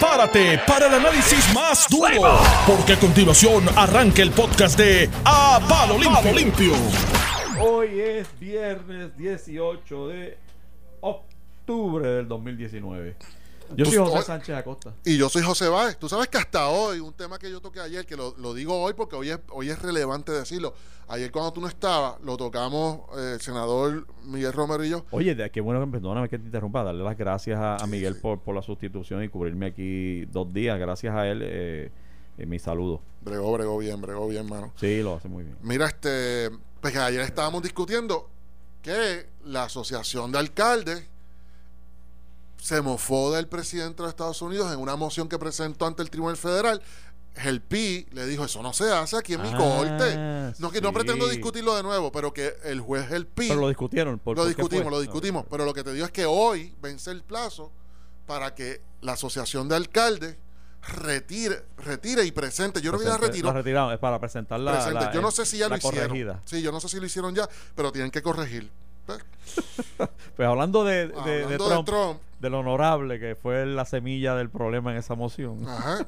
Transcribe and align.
prepárate 0.00 0.58
para 0.66 0.86
el 0.86 0.94
análisis 0.94 1.54
más 1.54 1.86
duro, 1.90 2.38
porque 2.66 2.94
a 2.94 2.98
continuación 2.98 3.64
arranca 3.76 4.22
el 4.22 4.30
podcast 4.30 4.78
de 4.78 5.10
A 5.26 5.60
Palo 5.68 5.98
Limpio. 5.98 6.72
Hoy 7.60 8.00
es 8.00 8.26
viernes 8.38 9.14
18 9.18 10.08
de 10.08 10.38
octubre 11.00 12.08
del 12.08 12.28
2019. 12.28 13.14
Yo 13.76 13.84
soy 13.86 13.96
José 13.98 14.22
Sánchez 14.22 14.56
Acosta. 14.56 14.94
Y 15.04 15.16
yo 15.16 15.28
soy 15.28 15.42
José 15.42 15.68
Báez. 15.68 15.96
Tú 15.98 16.08
sabes 16.08 16.28
que 16.28 16.38
hasta 16.38 16.68
hoy, 16.68 17.00
un 17.00 17.12
tema 17.12 17.38
que 17.38 17.50
yo 17.50 17.60
toqué 17.60 17.80
ayer, 17.80 18.04
que 18.06 18.16
lo, 18.16 18.34
lo 18.38 18.52
digo 18.54 18.80
hoy 18.80 18.94
porque 18.94 19.16
hoy 19.16 19.30
es, 19.30 19.38
hoy 19.50 19.70
es 19.70 19.80
relevante 19.80 20.32
decirlo. 20.32 20.74
Ayer 21.08 21.30
cuando 21.32 21.52
tú 21.52 21.60
no 21.60 21.66
estabas, 21.68 22.20
lo 22.22 22.36
tocamos 22.36 23.00
eh, 23.18 23.32
el 23.34 23.40
senador 23.40 24.06
Miguel 24.24 24.52
Romero 24.52 24.84
y 24.84 24.90
yo. 24.90 25.04
Oye, 25.10 25.34
de- 25.34 25.50
qué 25.50 25.60
bueno, 25.60 25.88
perdóname 25.90 26.28
que 26.28 26.38
te 26.38 26.44
interrumpa, 26.44 26.84
darle 26.84 27.02
las 27.02 27.16
gracias 27.18 27.58
a, 27.58 27.76
a 27.76 27.86
Miguel 27.86 28.16
por, 28.16 28.40
por 28.40 28.54
la 28.54 28.62
sustitución 28.62 29.22
y 29.24 29.28
cubrirme 29.28 29.66
aquí 29.66 30.24
dos 30.26 30.52
días. 30.52 30.78
Gracias 30.78 31.12
a 31.14 31.26
él, 31.26 31.40
eh, 31.42 31.90
eh, 32.38 32.46
mi 32.46 32.58
saludo. 32.60 33.00
Bregó, 33.22 33.52
bregó 33.52 33.78
bien, 33.78 34.00
bregó 34.00 34.28
bien, 34.28 34.48
mano. 34.48 34.72
Sí, 34.76 35.02
lo 35.02 35.14
hace 35.16 35.28
muy 35.28 35.42
bien. 35.44 35.56
Mira, 35.62 35.86
este, 35.86 36.50
pues 36.80 36.92
que 36.92 37.00
ayer 37.00 37.20
estábamos 37.22 37.62
discutiendo 37.62 38.28
que 38.82 39.26
la 39.44 39.64
Asociación 39.64 40.30
de 40.32 40.38
Alcaldes 40.38 41.08
se 42.60 42.80
mofó 42.82 43.32
del 43.32 43.46
presidente 43.48 43.96
de 43.96 44.02
los 44.02 44.10
Estados 44.10 44.40
Unidos 44.42 44.72
en 44.72 44.78
una 44.78 44.96
moción 44.96 45.28
que 45.28 45.38
presentó 45.38 45.86
ante 45.86 46.02
el 46.02 46.10
Tribunal 46.10 46.36
Federal. 46.36 46.82
El 47.36 47.60
PI 47.62 48.08
le 48.12 48.26
dijo, 48.26 48.44
eso 48.44 48.60
no 48.62 48.72
se 48.72 48.92
hace 48.92 49.16
aquí 49.16 49.34
en 49.34 49.42
mi 49.42 49.48
Ah, 49.52 49.56
corte. 49.56 50.54
No, 50.60 50.70
que 50.70 50.80
no 50.80 50.92
pretendo 50.92 51.28
discutirlo 51.28 51.76
de 51.76 51.82
nuevo, 51.82 52.10
pero 52.12 52.32
que 52.34 52.54
el 52.64 52.80
juez 52.80 53.10
el 53.12 53.26
PI 53.26 53.48
Pero 53.48 53.60
lo 53.60 53.68
discutieron. 53.68 54.18
¿por- 54.18 54.36
lo 54.36 54.42
por 54.42 54.48
discutimos, 54.48 54.90
lo 54.90 55.00
discutimos. 55.00 55.46
Pero 55.48 55.64
lo 55.64 55.72
que 55.72 55.84
te 55.84 55.92
digo 55.92 56.04
es 56.04 56.12
que 56.12 56.26
hoy 56.26 56.74
vence 56.82 57.10
el 57.12 57.22
plazo 57.22 57.70
para 58.26 58.54
que 58.54 58.82
la 59.00 59.12
Asociación 59.12 59.68
de 59.68 59.76
Alcaldes 59.76 60.36
retire, 60.82 61.62
retire 61.78 62.24
y 62.24 62.32
presente. 62.32 62.80
Yo 62.80 62.92
Presente- 62.92 63.26
retiró. 63.26 63.48
la 63.48 63.54
retiraron, 63.54 63.92
es 63.92 63.98
para 63.98 64.18
presentar 64.18 64.58
la, 64.60 64.90
la- 64.90 65.12
Yo 65.12 65.20
no 65.22 65.30
sé 65.30 65.46
si 65.46 65.58
ya 65.58 65.68
la 65.68 65.76
lo 65.76 65.78
hicieron. 65.78 66.08
corregida. 66.08 66.42
Sí, 66.44 66.62
yo 66.62 66.72
no 66.72 66.80
sé 66.80 66.88
si 66.88 66.98
lo 66.98 67.06
hicieron 67.06 67.34
ya, 67.34 67.48
pero 67.74 67.92
tienen 67.92 68.10
que 68.10 68.22
corregir. 68.22 68.70
Pues 70.36 70.48
hablando 70.48 70.84
de, 70.84 71.08
de- 71.08 71.58
Trump, 71.58 71.86
de 71.86 71.92
Trump, 71.92 72.20
del 72.38 72.54
honorable 72.54 73.20
que 73.20 73.34
fue 73.34 73.66
la 73.66 73.84
semilla 73.84 74.34
del 74.34 74.48
problema 74.48 74.92
en 74.92 74.98
esa 74.98 75.14
moción. 75.14 75.66
ajá. 75.68 76.06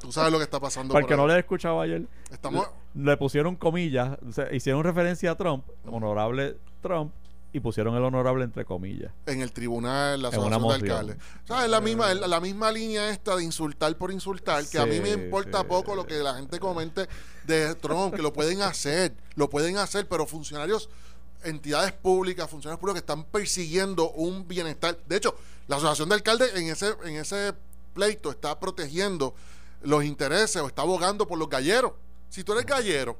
Tú 0.00 0.12
sabes 0.12 0.30
lo 0.30 0.38
que 0.38 0.44
está 0.44 0.60
pasando. 0.60 0.92
Para 0.92 1.06
el 1.06 1.16
no 1.16 1.26
le 1.26 1.34
he 1.34 1.38
escuchado 1.38 1.80
ayer, 1.80 2.06
Estamos, 2.30 2.68
le 2.94 3.16
pusieron 3.16 3.56
comillas, 3.56 4.18
o 4.28 4.32
sea, 4.32 4.54
hicieron 4.54 4.84
referencia 4.84 5.30
a 5.30 5.34
Trump, 5.34 5.64
honorable 5.86 6.56
Trump, 6.82 7.12
y 7.52 7.60
pusieron 7.60 7.96
el 7.96 8.02
honorable 8.02 8.44
entre 8.44 8.64
comillas. 8.64 9.12
en 9.26 9.40
el 9.40 9.52
tribunal, 9.52 10.20
la 10.20 10.28
asociación 10.28 10.68
de 10.68 10.74
alcaldes. 10.74 11.16
¿Sabes? 11.44 11.70
La 11.70 11.80
misma, 11.80 12.12
la 12.12 12.40
misma 12.40 12.70
línea 12.70 13.08
esta 13.08 13.34
de 13.36 13.44
insultar 13.44 13.96
por 13.96 14.12
insultar, 14.12 14.66
que 14.68 14.78
a 14.78 14.84
mí 14.86 15.00
me 15.00 15.10
importa 15.10 15.60
sí. 15.60 15.66
poco 15.66 15.94
lo 15.94 16.06
que 16.06 16.16
la 16.16 16.34
gente 16.34 16.58
comente 16.60 17.08
de 17.44 17.74
Trump, 17.76 18.14
que 18.14 18.22
lo 18.22 18.32
pueden 18.32 18.60
hacer, 18.60 19.14
lo 19.34 19.48
pueden 19.48 19.78
hacer, 19.78 20.06
pero 20.06 20.26
funcionarios, 20.26 20.90
entidades 21.44 21.92
públicas, 21.92 22.48
funcionarios 22.48 22.80
públicos 22.80 23.00
que 23.00 23.12
están 23.12 23.24
persiguiendo 23.24 24.10
un 24.10 24.46
bienestar. 24.46 24.98
De 25.06 25.16
hecho, 25.16 25.34
la 25.66 25.76
asociación 25.76 26.08
de 26.08 26.16
alcaldes 26.16 26.54
en 26.54 26.68
ese, 26.68 26.94
en 27.04 27.16
ese 27.16 27.54
pleito 27.94 28.30
está 28.30 28.58
protegiendo 28.58 29.34
los 29.82 30.04
intereses 30.04 30.60
o 30.62 30.66
está 30.66 30.82
abogando 30.82 31.26
por 31.26 31.38
los 31.38 31.48
galleros. 31.48 31.92
Si 32.28 32.44
tú 32.44 32.52
eres 32.52 32.66
gallero 32.66 33.16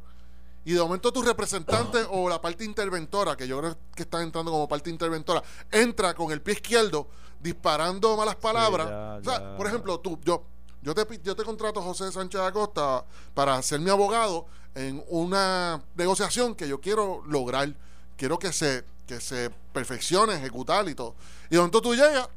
y 0.64 0.72
de 0.72 0.80
momento 0.80 1.12
tu 1.12 1.22
representante 1.22 1.98
o 2.10 2.28
la 2.28 2.40
parte 2.40 2.64
interventora, 2.64 3.36
que 3.36 3.46
yo 3.46 3.58
creo 3.58 3.78
que 3.94 4.02
está 4.02 4.22
entrando 4.22 4.50
como 4.50 4.68
parte 4.68 4.90
interventora, 4.90 5.42
entra 5.70 6.14
con 6.14 6.30
el 6.32 6.42
pie 6.42 6.54
izquierdo 6.54 7.08
disparando 7.40 8.16
malas 8.16 8.36
palabras. 8.36 8.88
ya, 8.88 9.18
o 9.20 9.24
sea, 9.24 9.56
por 9.56 9.66
ejemplo, 9.66 10.00
tú, 10.00 10.18
yo, 10.24 10.42
yo 10.82 10.94
te, 10.94 11.20
yo 11.22 11.36
te 11.36 11.44
contrato 11.44 11.80
José 11.80 12.10
Sánchez 12.12 12.40
Acosta 12.40 13.04
para 13.34 13.60
ser 13.62 13.80
mi 13.80 13.90
abogado 13.90 14.46
en 14.74 15.02
una 15.08 15.82
negociación 15.94 16.54
que 16.54 16.68
yo 16.68 16.80
quiero 16.80 17.22
lograr. 17.26 17.74
Quiero 18.18 18.38
que 18.38 18.52
se, 18.52 18.84
que 19.06 19.18
se 19.20 19.48
perfeccione, 19.72 20.34
ejecutar 20.34 20.86
y 20.90 20.94
todo. 20.94 21.14
Y 21.48 21.56
de 21.56 21.80
tú 21.80 21.94
llegas 21.94 22.28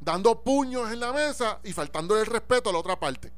dando 0.00 0.40
puños 0.40 0.90
en 0.92 0.98
la 0.98 1.12
mesa 1.12 1.60
y 1.62 1.72
faltándole 1.72 2.22
el 2.22 2.26
respeto 2.26 2.70
a 2.70 2.72
la 2.72 2.78
otra 2.80 2.98
parte 2.98 3.30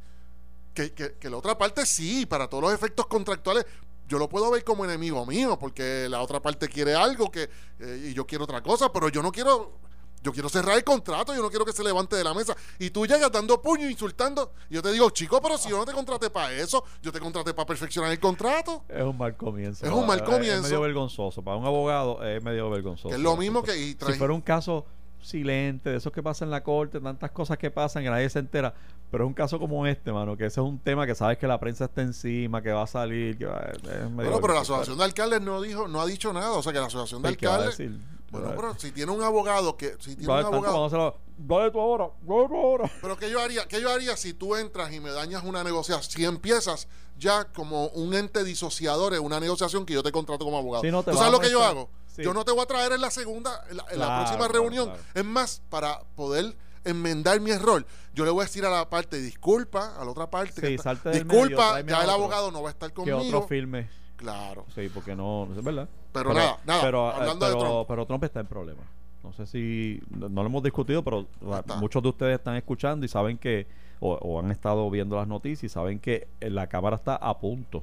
que, 0.73 0.93
que- 0.93 1.15
que 1.15 1.29
la 1.29 1.37
otra 1.37 1.59
parte 1.59 1.85
sí, 1.85 2.25
para 2.27 2.49
todos 2.49 2.63
los 2.63 2.73
efectos 2.73 3.07
contractuales, 3.07 3.67
yo 4.09 4.19
lo 4.19 4.29
puedo 4.29 4.51
ver 4.51 4.63
como 4.65 4.85
enemigo 4.85 5.27
mío, 5.27 5.59
porque 5.59 6.09
la 6.09 6.23
otra 6.23 6.41
parte 6.41 6.69
quiere 6.69 6.95
algo 6.95 7.31
que 7.31 7.51
eh, 7.81 8.07
y 8.11 8.15
yo 8.15 8.27
quiero 8.27 8.45
otra 8.45 8.63
cosa, 8.63 8.93
pero 8.93 9.09
yo 9.09 9.23
no 9.23 9.33
quiero, 9.33 9.73
yo 10.23 10.33
quiero 10.33 10.49
cerrar 10.49 10.77
el 10.77 10.85
contrato, 10.85 11.35
yo 11.35 11.43
no 11.43 11.51
quiero 11.51 11.65
que 11.65 11.73
se 11.73 11.83
levante 11.83 12.17
de 12.17 12.25
la 12.25 12.35
mesa. 12.35 12.57
Y 12.79 12.91
tú 12.91 13.07
llegas 13.07 13.31
dando 13.33 13.61
puño, 13.61 13.89
insultando, 13.89 14.53
y 14.69 14.75
yo 14.75 14.83
te 14.83 14.93
digo, 14.93 15.11
chico, 15.11 15.41
pero 15.41 15.57
si 15.59 15.71
yo 15.71 15.79
no 15.79 15.85
te 15.85 15.93
contraté 15.93 16.31
para 16.31 16.53
eso, 16.53 16.85
yo 17.03 17.11
te 17.13 17.21
contraté 17.21 17.55
para 17.55 17.67
perfeccionar 17.67 18.11
el 18.13 18.21
contrato. 18.21 18.85
Es 18.89 19.03
un 19.03 19.17
mal 19.17 19.37
comienzo. 19.37 19.85
Es 19.87 19.93
un 19.93 20.07
mal 20.07 20.19
Es 20.21 20.25
comienzo. 20.25 20.63
medio 20.63 20.81
vergonzoso. 20.81 21.43
Para 21.43 21.57
un 21.57 21.67
abogado 21.67 22.23
es 22.25 22.43
medio 22.43 22.69
vergonzoso. 22.71 23.09
Que 23.09 23.15
es 23.15 23.21
lo 23.21 23.37
mismo 23.37 23.63
que... 23.63 23.77
Y 23.77 23.97
Si 24.07 24.13
fuera 24.15 24.33
un 24.33 24.41
caso 24.43 24.85
silente, 25.23 25.91
de 25.91 25.97
esos 25.97 26.13
que 26.13 26.23
pasan 26.23 26.49
en 26.49 26.53
la 26.53 26.63
corte, 26.63 27.01
tantas 27.01 27.31
cosas 27.31 27.59
que 27.59 27.71
pasan 27.71 28.03
que 28.03 28.11
nadie 28.11 28.29
se 28.31 28.39
entera. 28.39 28.75
Pero 29.11 29.25
es 29.25 29.29
un 29.29 29.35
caso 29.35 29.59
como 29.59 29.87
este, 29.87 30.13
mano, 30.13 30.37
que 30.37 30.47
ese 30.47 30.61
es 30.61 30.67
un 30.67 30.79
tema 30.79 31.07
que 31.07 31.15
sabes 31.15 31.37
que 31.39 31.47
la 31.47 31.59
prensa 31.59 31.87
está 31.87 32.03
encima, 32.03 32.63
que 32.63 32.71
va 32.73 32.83
a 32.85 32.87
salir, 32.87 33.37
que 33.37 33.47
va, 33.47 33.71
es 33.73 33.83
medio 33.83 34.11
bueno, 34.15 34.41
pero 34.41 34.55
la 34.55 34.61
asociación 34.61 34.99
de 34.99 35.05
alcaldes 35.05 35.41
no 35.43 35.61
dijo, 35.61 35.89
no 35.89 36.01
ha 36.01 36.07
dicho 36.07 36.33
nada, 36.33 36.53
o 36.53 36.63
sea 36.63 36.73
que 36.73 36.79
la 36.79 36.87
asociación 36.87 37.23
de 37.23 37.33
¿Y 37.33 37.37
qué 37.37 37.47
va 37.47 37.55
a 37.55 37.57
alcaldes... 37.57 37.91
Bueno, 38.31 38.53
pero 38.57 38.79
si 38.79 38.93
tiene 38.93 39.11
un 39.13 39.23
abogado 39.23 39.77
que... 39.77 39.97
Si 39.99 40.15
tiene 40.17 40.33
a 40.33 40.49
un 40.49 40.55
abogado... 40.55 41.17
Dale 41.43 41.71
tú 41.71 41.81
ahora, 41.81 42.11
dale 42.23 42.49
tú 42.49 42.57
ahora. 42.57 42.91
Pero 43.01 43.17
¿qué 43.17 43.31
yo 43.31 43.41
haría? 43.41 43.67
¿Qué 43.67 43.81
yo 43.81 43.91
haría 43.91 44.17
si 44.17 44.35
tú 44.35 44.57
entras 44.57 44.93
y 44.93 45.01
me 45.01 45.11
dañas 45.11 45.43
una 45.43 45.65
negociación? 45.65 46.11
Si 46.11 46.25
empiezas 46.25 46.87
ya 47.19 47.45
como 47.47 47.87
un 47.89 48.15
ente 48.15 48.45
disociador 48.45 49.15
en 49.15 49.21
una 49.25 49.41
negociación 49.41 49.85
que 49.87 49.95
yo 49.95 50.03
te 50.03 50.13
contrato 50.13 50.45
como 50.45 50.59
abogado. 50.59 50.85
Sí, 50.85 50.91
no, 50.91 51.03
¿Tú 51.03 51.15
sabes 51.15 51.33
lo 51.33 51.41
que 51.41 51.51
yo 51.51 51.63
hago? 51.65 51.89
Sí. 52.15 52.23
Yo 52.23 52.35
no 52.35 52.45
te 52.45 52.53
voy 52.53 52.61
a 52.61 52.67
traer 52.67 52.93
en 52.93 53.01
la 53.01 53.11
segunda, 53.11 53.65
en 53.71 53.79
la, 53.79 53.85
en 53.91 53.99
la 53.99 54.05
Claro, 54.07 54.17
próxima 54.25 54.39
claro, 54.49 54.53
reunión. 54.53 54.85
claro. 54.89 55.03
Es 55.15 55.25
más, 55.25 55.63
para 55.71 56.01
poder 56.15 56.57
enmendar 56.85 57.41
mi 57.41 57.51
error, 57.53 57.87
yo 58.15 58.25
le 58.25 58.31
voy 58.31 58.43
a 58.43 58.45
decir 58.45 58.65
a 58.67 58.71
la 58.71 58.89
parte, 58.91 59.19
disculpa, 59.19 59.97
a 59.99 60.05
la 60.05 60.11
otra 60.11 60.29
parte, 60.29 60.55
Sí, 60.61 60.61
que 60.61 60.75
está- 60.75 60.95
medio, 61.05 61.25
disculpa, 61.25 61.81
ya 61.83 62.05
el 62.05 62.11
abogado 62.11 62.51
no 62.51 62.63
va 62.63 62.69
a 62.69 62.73
estar 62.73 62.91
Que 62.91 62.95
conmigo. 62.97 63.19
otro 63.19 63.43
filme. 63.49 63.89
Claro. 64.21 64.67
Sí, 64.75 64.89
porque 64.93 65.17
no, 65.17 65.47
no 65.47 65.59
es 65.59 65.65
verdad. 65.65 65.89
Pero 66.13 66.35
nada, 66.35 66.59
nada, 66.67 66.83
Pero, 66.83 67.09
eh, 67.09 67.13
hablando 67.17 67.47
de 67.47 67.53
pero, 67.55 67.65
Trump. 67.69 67.89
pero 67.89 68.07
Trump 68.07 68.25
está 68.25 68.41
en 68.41 68.47
problemas. 68.47 68.85
No 69.25 69.33
sé 69.33 69.47
si 69.47 70.01
no 70.11 70.29
lo 70.29 70.47
hemos 70.47 70.63
discutido, 70.63 71.03
pero 71.03 71.27
Está. 71.59 71.77
muchos 71.77 72.03
de 72.03 72.09
ustedes 72.11 72.39
están 72.39 72.57
escuchando 72.57 73.05
y 73.05 73.09
saben 73.09 73.39
que, 73.39 73.67
o, 74.01 74.13
o 74.15 74.39
han 74.41 74.51
estado 74.51 74.89
viendo 74.91 75.17
las 75.17 75.27
noticias 75.29 75.65
y 75.65 75.69
saben 75.73 75.99
que 75.99 76.27
la 76.41 76.67
Cámara 76.69 76.97
está 76.97 77.17
a 77.17 77.39
punto 77.39 77.83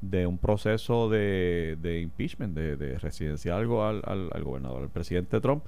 de 0.00 0.26
un 0.26 0.36
proceso 0.38 1.08
de, 1.08 1.78
de 1.80 2.00
impeachment, 2.00 2.54
de, 2.54 2.76
de 2.76 2.98
residenciar 2.98 3.58
algo 3.58 3.84
al, 3.84 4.02
al, 4.04 4.28
al 4.32 4.44
gobernador, 4.44 4.82
al 4.82 4.90
presidente 4.90 5.40
Trump. 5.40 5.64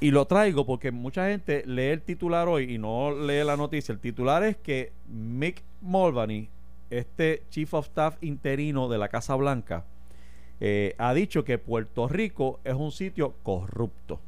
Y 0.00 0.10
lo 0.10 0.26
traigo 0.26 0.66
porque 0.66 0.90
mucha 0.92 1.28
gente 1.28 1.62
lee 1.66 1.88
el 1.92 2.02
titular 2.02 2.48
hoy 2.48 2.74
y 2.74 2.78
no 2.78 3.10
lee 3.10 3.44
la 3.44 3.56
noticia. 3.56 3.92
El 3.92 4.00
titular 4.00 4.42
es 4.42 4.56
que 4.56 4.92
Mick 5.08 5.62
Mulvaney, 5.80 6.48
este 6.98 7.44
Chief 7.50 7.72
of 7.74 7.86
Staff 7.86 8.16
interino 8.22 8.88
de 8.88 8.98
la 8.98 9.08
Casa 9.08 9.34
Blanca, 9.34 9.84
eh, 10.60 10.94
ha 10.98 11.12
dicho 11.14 11.44
que 11.44 11.58
Puerto 11.58 12.08
Rico 12.08 12.60
es 12.64 12.74
un 12.74 12.92
sitio 12.92 13.34
corrupto. 13.42 14.20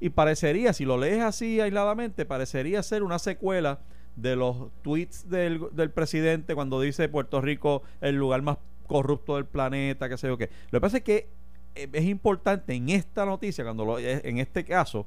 Y 0.00 0.10
parecería, 0.10 0.72
si 0.72 0.84
lo 0.84 0.96
lees 0.96 1.22
así 1.22 1.60
aisladamente, 1.60 2.24
parecería 2.24 2.82
ser 2.82 3.02
una 3.02 3.18
secuela 3.18 3.80
de 4.16 4.36
los 4.36 4.70
tweets 4.82 5.28
del, 5.28 5.60
presidente 5.94 6.54
cuando 6.54 6.80
dice 6.80 7.08
Puerto 7.08 7.40
Rico 7.40 7.82
el 8.00 8.16
lugar 8.16 8.42
más 8.42 8.58
corrupto 8.86 9.36
del 9.36 9.46
planeta, 9.46 10.08
qué 10.08 10.16
sé 10.16 10.28
yo 10.28 10.38
qué. 10.38 10.50
Lo 10.70 10.78
que 10.78 10.80
pasa 10.80 10.96
es 10.98 11.02
que 11.02 11.28
eh, 11.74 11.88
es 11.92 12.04
importante 12.04 12.74
en 12.74 12.88
esta 12.88 13.24
noticia, 13.24 13.64
cuando 13.64 13.84
lo, 13.84 13.98
eh, 13.98 14.20
en 14.24 14.38
este 14.38 14.64
caso, 14.64 15.06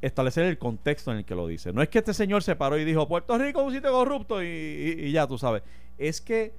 establecer 0.00 0.44
el 0.46 0.58
contexto 0.58 1.10
en 1.10 1.18
el 1.18 1.24
que 1.24 1.34
lo 1.34 1.46
dice. 1.46 1.72
No 1.72 1.82
es 1.82 1.88
que 1.88 1.98
este 1.98 2.14
señor 2.14 2.42
se 2.42 2.56
paró 2.56 2.78
y 2.78 2.84
dijo 2.84 3.08
Puerto 3.08 3.36
Rico 3.36 3.60
es 3.60 3.66
un 3.66 3.72
sitio 3.74 3.92
corrupto 3.92 4.42
y, 4.42 5.10
ya 5.12 5.26
tú 5.26 5.38
sabes. 5.38 5.62
Es 5.96 6.20
que 6.20 6.52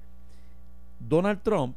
Donald 0.98 1.42
Trump 1.42 1.76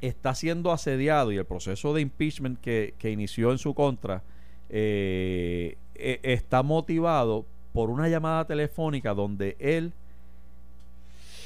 está 0.00 0.34
siendo 0.34 0.70
asediado 0.72 1.32
y 1.32 1.38
el 1.38 1.46
proceso 1.46 1.94
de 1.94 2.02
impeachment 2.02 2.60
que, 2.60 2.94
que 2.98 3.10
inició 3.10 3.52
en 3.52 3.58
su 3.58 3.74
contra 3.74 4.22
eh, 4.68 5.78
eh, 5.94 6.20
está 6.22 6.62
motivado 6.62 7.46
por 7.72 7.90
una 7.90 8.08
llamada 8.08 8.44
telefónica 8.44 9.14
donde 9.14 9.56
él 9.58 9.92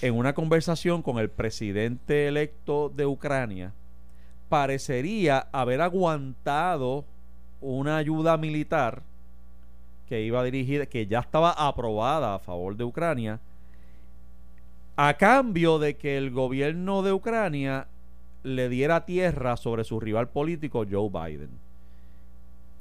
en 0.01 0.15
una 0.15 0.33
conversación 0.33 1.03
con 1.03 1.19
el 1.19 1.29
presidente 1.29 2.29
electo 2.29 2.89
de 2.89 3.07
Ucrania 3.07 3.73
parecería 4.49 5.49
haber 5.53 5.81
aguantado 5.81 7.05
una 7.61 7.97
ayuda 7.97 8.37
militar 8.37 9.03
que 10.09 10.23
iba 10.23 10.43
dirigida, 10.43 10.87
que 10.87 11.07
ya 11.07 11.21
estaba 11.21 11.51
aprobada 11.51 12.35
a 12.35 12.39
favor 12.39 12.77
de 12.77 12.85
Ucrania, 12.85 13.41
a 14.97 15.15
cambio 15.15 15.79
de 15.79 15.97
que 15.97 16.17
el 16.17 16.31
gobierno 16.31 17.03
de 17.03 17.13
Ucrania 17.13 17.87
le 18.43 18.69
diera 18.69 19.05
tierra 19.05 19.57
sobre 19.57 19.85
su 19.85 20.01
rival 20.01 20.29
político 20.29 20.87
Joe 20.91 21.11
Biden. 21.11 21.51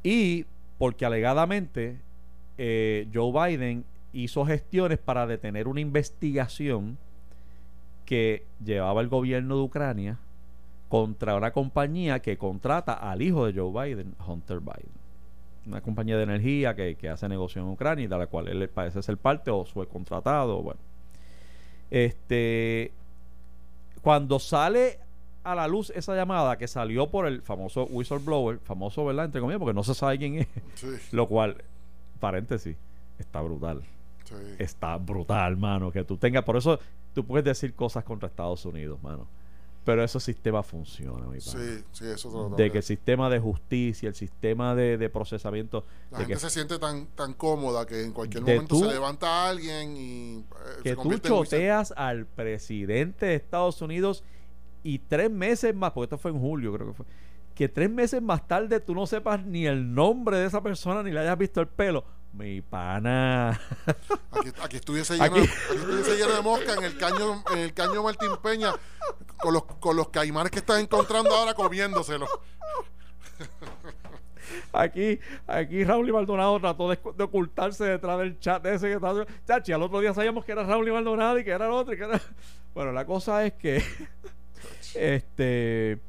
Y 0.03 0.45
porque 0.77 1.05
alegadamente 1.05 1.97
eh, 2.57 3.07
Joe 3.13 3.31
Biden 3.31 3.83
hizo 4.13 4.45
gestiones 4.45 4.97
para 4.97 5.27
detener 5.27 5.67
una 5.67 5.81
investigación 5.81 6.97
que 8.05 8.45
llevaba 8.63 9.01
el 9.01 9.09
gobierno 9.09 9.57
de 9.57 9.63
Ucrania 9.63 10.17
contra 10.89 11.35
una 11.35 11.51
compañía 11.51 12.19
que 12.21 12.37
contrata 12.37 12.93
al 12.93 13.21
hijo 13.21 13.45
de 13.45 13.59
Joe 13.59 13.87
Biden, 13.87 14.15
Hunter 14.25 14.59
Biden. 14.59 14.97
Una 15.65 15.81
compañía 15.81 16.15
de 16.15 16.23
energía 16.23 16.75
que, 16.75 16.95
que 16.95 17.09
hace 17.09 17.27
negocio 17.27 17.61
en 17.61 17.67
Ucrania 17.67 18.05
y 18.05 18.07
de 18.07 18.17
la 18.17 18.27
cual 18.27 18.47
él 18.47 18.69
parece 18.69 19.01
ser 19.01 19.17
parte 19.17 19.51
o 19.51 19.65
fue 19.65 19.85
contratado. 19.87 20.61
Bueno, 20.61 20.79
este, 21.91 22.91
cuando 24.01 24.39
sale 24.39 24.99
a 25.43 25.55
la 25.55 25.67
luz 25.67 25.91
esa 25.95 26.15
llamada 26.15 26.57
que 26.57 26.67
salió 26.67 27.09
por 27.09 27.25
el 27.25 27.41
famoso 27.41 27.85
whistleblower, 27.85 28.59
famoso, 28.59 29.05
¿verdad? 29.05 29.25
Entre 29.25 29.41
comillas, 29.41 29.59
porque 29.59 29.73
no 29.73 29.83
se 29.83 29.93
sabe 29.93 30.17
quién 30.17 30.35
es. 30.39 30.47
Sí, 30.75 30.87
Lo 31.11 31.27
cual, 31.27 31.63
paréntesis, 32.19 32.75
está 33.19 33.41
brutal. 33.41 33.81
sí. 34.25 34.35
Está 34.59 34.97
brutal, 34.97 35.57
mano. 35.57 35.91
Que 35.91 36.03
tú 36.03 36.17
tengas. 36.17 36.43
Por 36.43 36.57
eso 36.57 36.79
tú 37.13 37.25
puedes 37.25 37.45
decir 37.45 37.73
cosas 37.73 38.03
contra 38.03 38.27
Estados 38.27 38.65
Unidos, 38.65 39.01
mano. 39.01 39.27
Pero 39.87 40.03
ese 40.03 40.19
sistema 40.19 40.63
funciona, 40.63 41.25
mi 41.27 41.39
pana. 41.39 41.41
Sí, 41.63 41.83
sí, 41.93 42.05
eso 42.07 42.27
tengo 42.29 42.49
De 42.57 42.69
que 42.69 42.79
el 42.79 42.83
sistema 42.83 43.29
de 43.29 43.39
justicia, 43.39 44.09
el 44.09 44.15
sistema 44.15 44.75
de, 44.75 44.97
de 44.97 45.09
procesamiento. 45.09 45.85
La 46.11 46.17
de 46.17 46.25
gente 46.25 46.33
que, 46.33 46.39
se 46.41 46.49
siente 46.49 46.77
tan, 46.77 47.05
tan 47.15 47.33
cómoda 47.33 47.85
que 47.85 48.03
en 48.03 48.11
cualquier 48.11 48.43
momento 48.43 48.67
tú- 48.67 48.81
se 48.83 48.87
levanta 48.91 49.47
alguien 49.47 49.95
y 49.95 50.39
eh, 50.39 50.43
que 50.83 50.89
se 50.89 50.95
tú 50.97 51.11
en 51.13 51.21
choteas 51.21 51.93
al 51.95 52.25
presidente 52.25 53.27
de 53.27 53.35
Estados 53.35 53.81
Unidos 53.81 54.25
y 54.83 54.99
tres 54.99 55.31
meses 55.31 55.73
más, 55.73 55.91
porque 55.93 56.03
esto 56.05 56.17
fue 56.17 56.31
en 56.31 56.39
julio, 56.41 56.73
creo 56.73 56.87
que 56.87 56.93
fue. 56.93 57.05
Que 57.55 57.69
tres 57.69 57.89
meses 57.89 58.21
más 58.21 58.45
tarde 58.45 58.81
tú 58.81 58.93
no 58.93 59.07
sepas 59.07 59.45
ni 59.45 59.67
el 59.67 59.93
nombre 59.95 60.37
de 60.37 60.47
esa 60.47 60.61
persona 60.61 61.01
ni 61.01 61.11
le 61.11 61.21
hayas 61.21 61.37
visto 61.37 61.61
el 61.61 61.67
pelo. 61.69 62.03
Mi 62.37 62.61
pana. 62.61 63.59
Aquí, 64.31 64.51
aquí 64.61 64.75
estuviese 64.77 65.13
lleno, 65.13 65.25
Aquí- 65.25 65.39
aquí 65.39 65.75
estuviese 65.75 66.17
lleno 66.17 66.35
de 66.35 66.41
mosca 66.41 66.73
en 66.75 66.83
el 66.83 66.97
caño, 66.97 67.43
en 67.51 67.57
el 67.59 67.73
caño 67.73 68.03
Martín 68.03 68.29
Peña, 68.43 68.73
con 69.37 69.53
los, 69.53 69.63
con 69.63 69.95
los 69.95 70.09
caimanes 70.09 70.51
que 70.51 70.59
están 70.59 70.79
encontrando 70.81 71.33
ahora 71.33 71.53
comiéndoselo. 71.55 72.27
Aquí, 74.71 75.19
aquí 75.47 75.83
Raúl 75.83 76.07
y 76.09 76.11
Maldonado 76.11 76.59
trató 76.59 76.89
de, 76.89 76.99
de 77.15 77.23
ocultarse 77.23 77.83
detrás 77.85 78.19
del 78.19 78.39
chat 78.39 78.65
ese 78.65 78.87
que 78.87 78.93
estaba. 78.93 79.25
Chachi, 79.47 79.71
al 79.73 79.81
otro 79.83 79.99
día 79.99 80.13
sabíamos 80.13 80.45
que 80.45 80.51
era 80.51 80.63
Raúl 80.63 80.87
y 80.87 80.91
Maldonado 80.91 81.39
y 81.39 81.43
que 81.43 81.51
era 81.51 81.65
el 81.65 81.71
otro 81.71 81.93
y 81.93 81.97
que 81.97 82.03
era. 82.03 82.21
Bueno, 82.73 82.91
la 82.91 83.05
cosa 83.05 83.45
es 83.45 83.53
que. 83.53 83.83
este. 84.93 85.99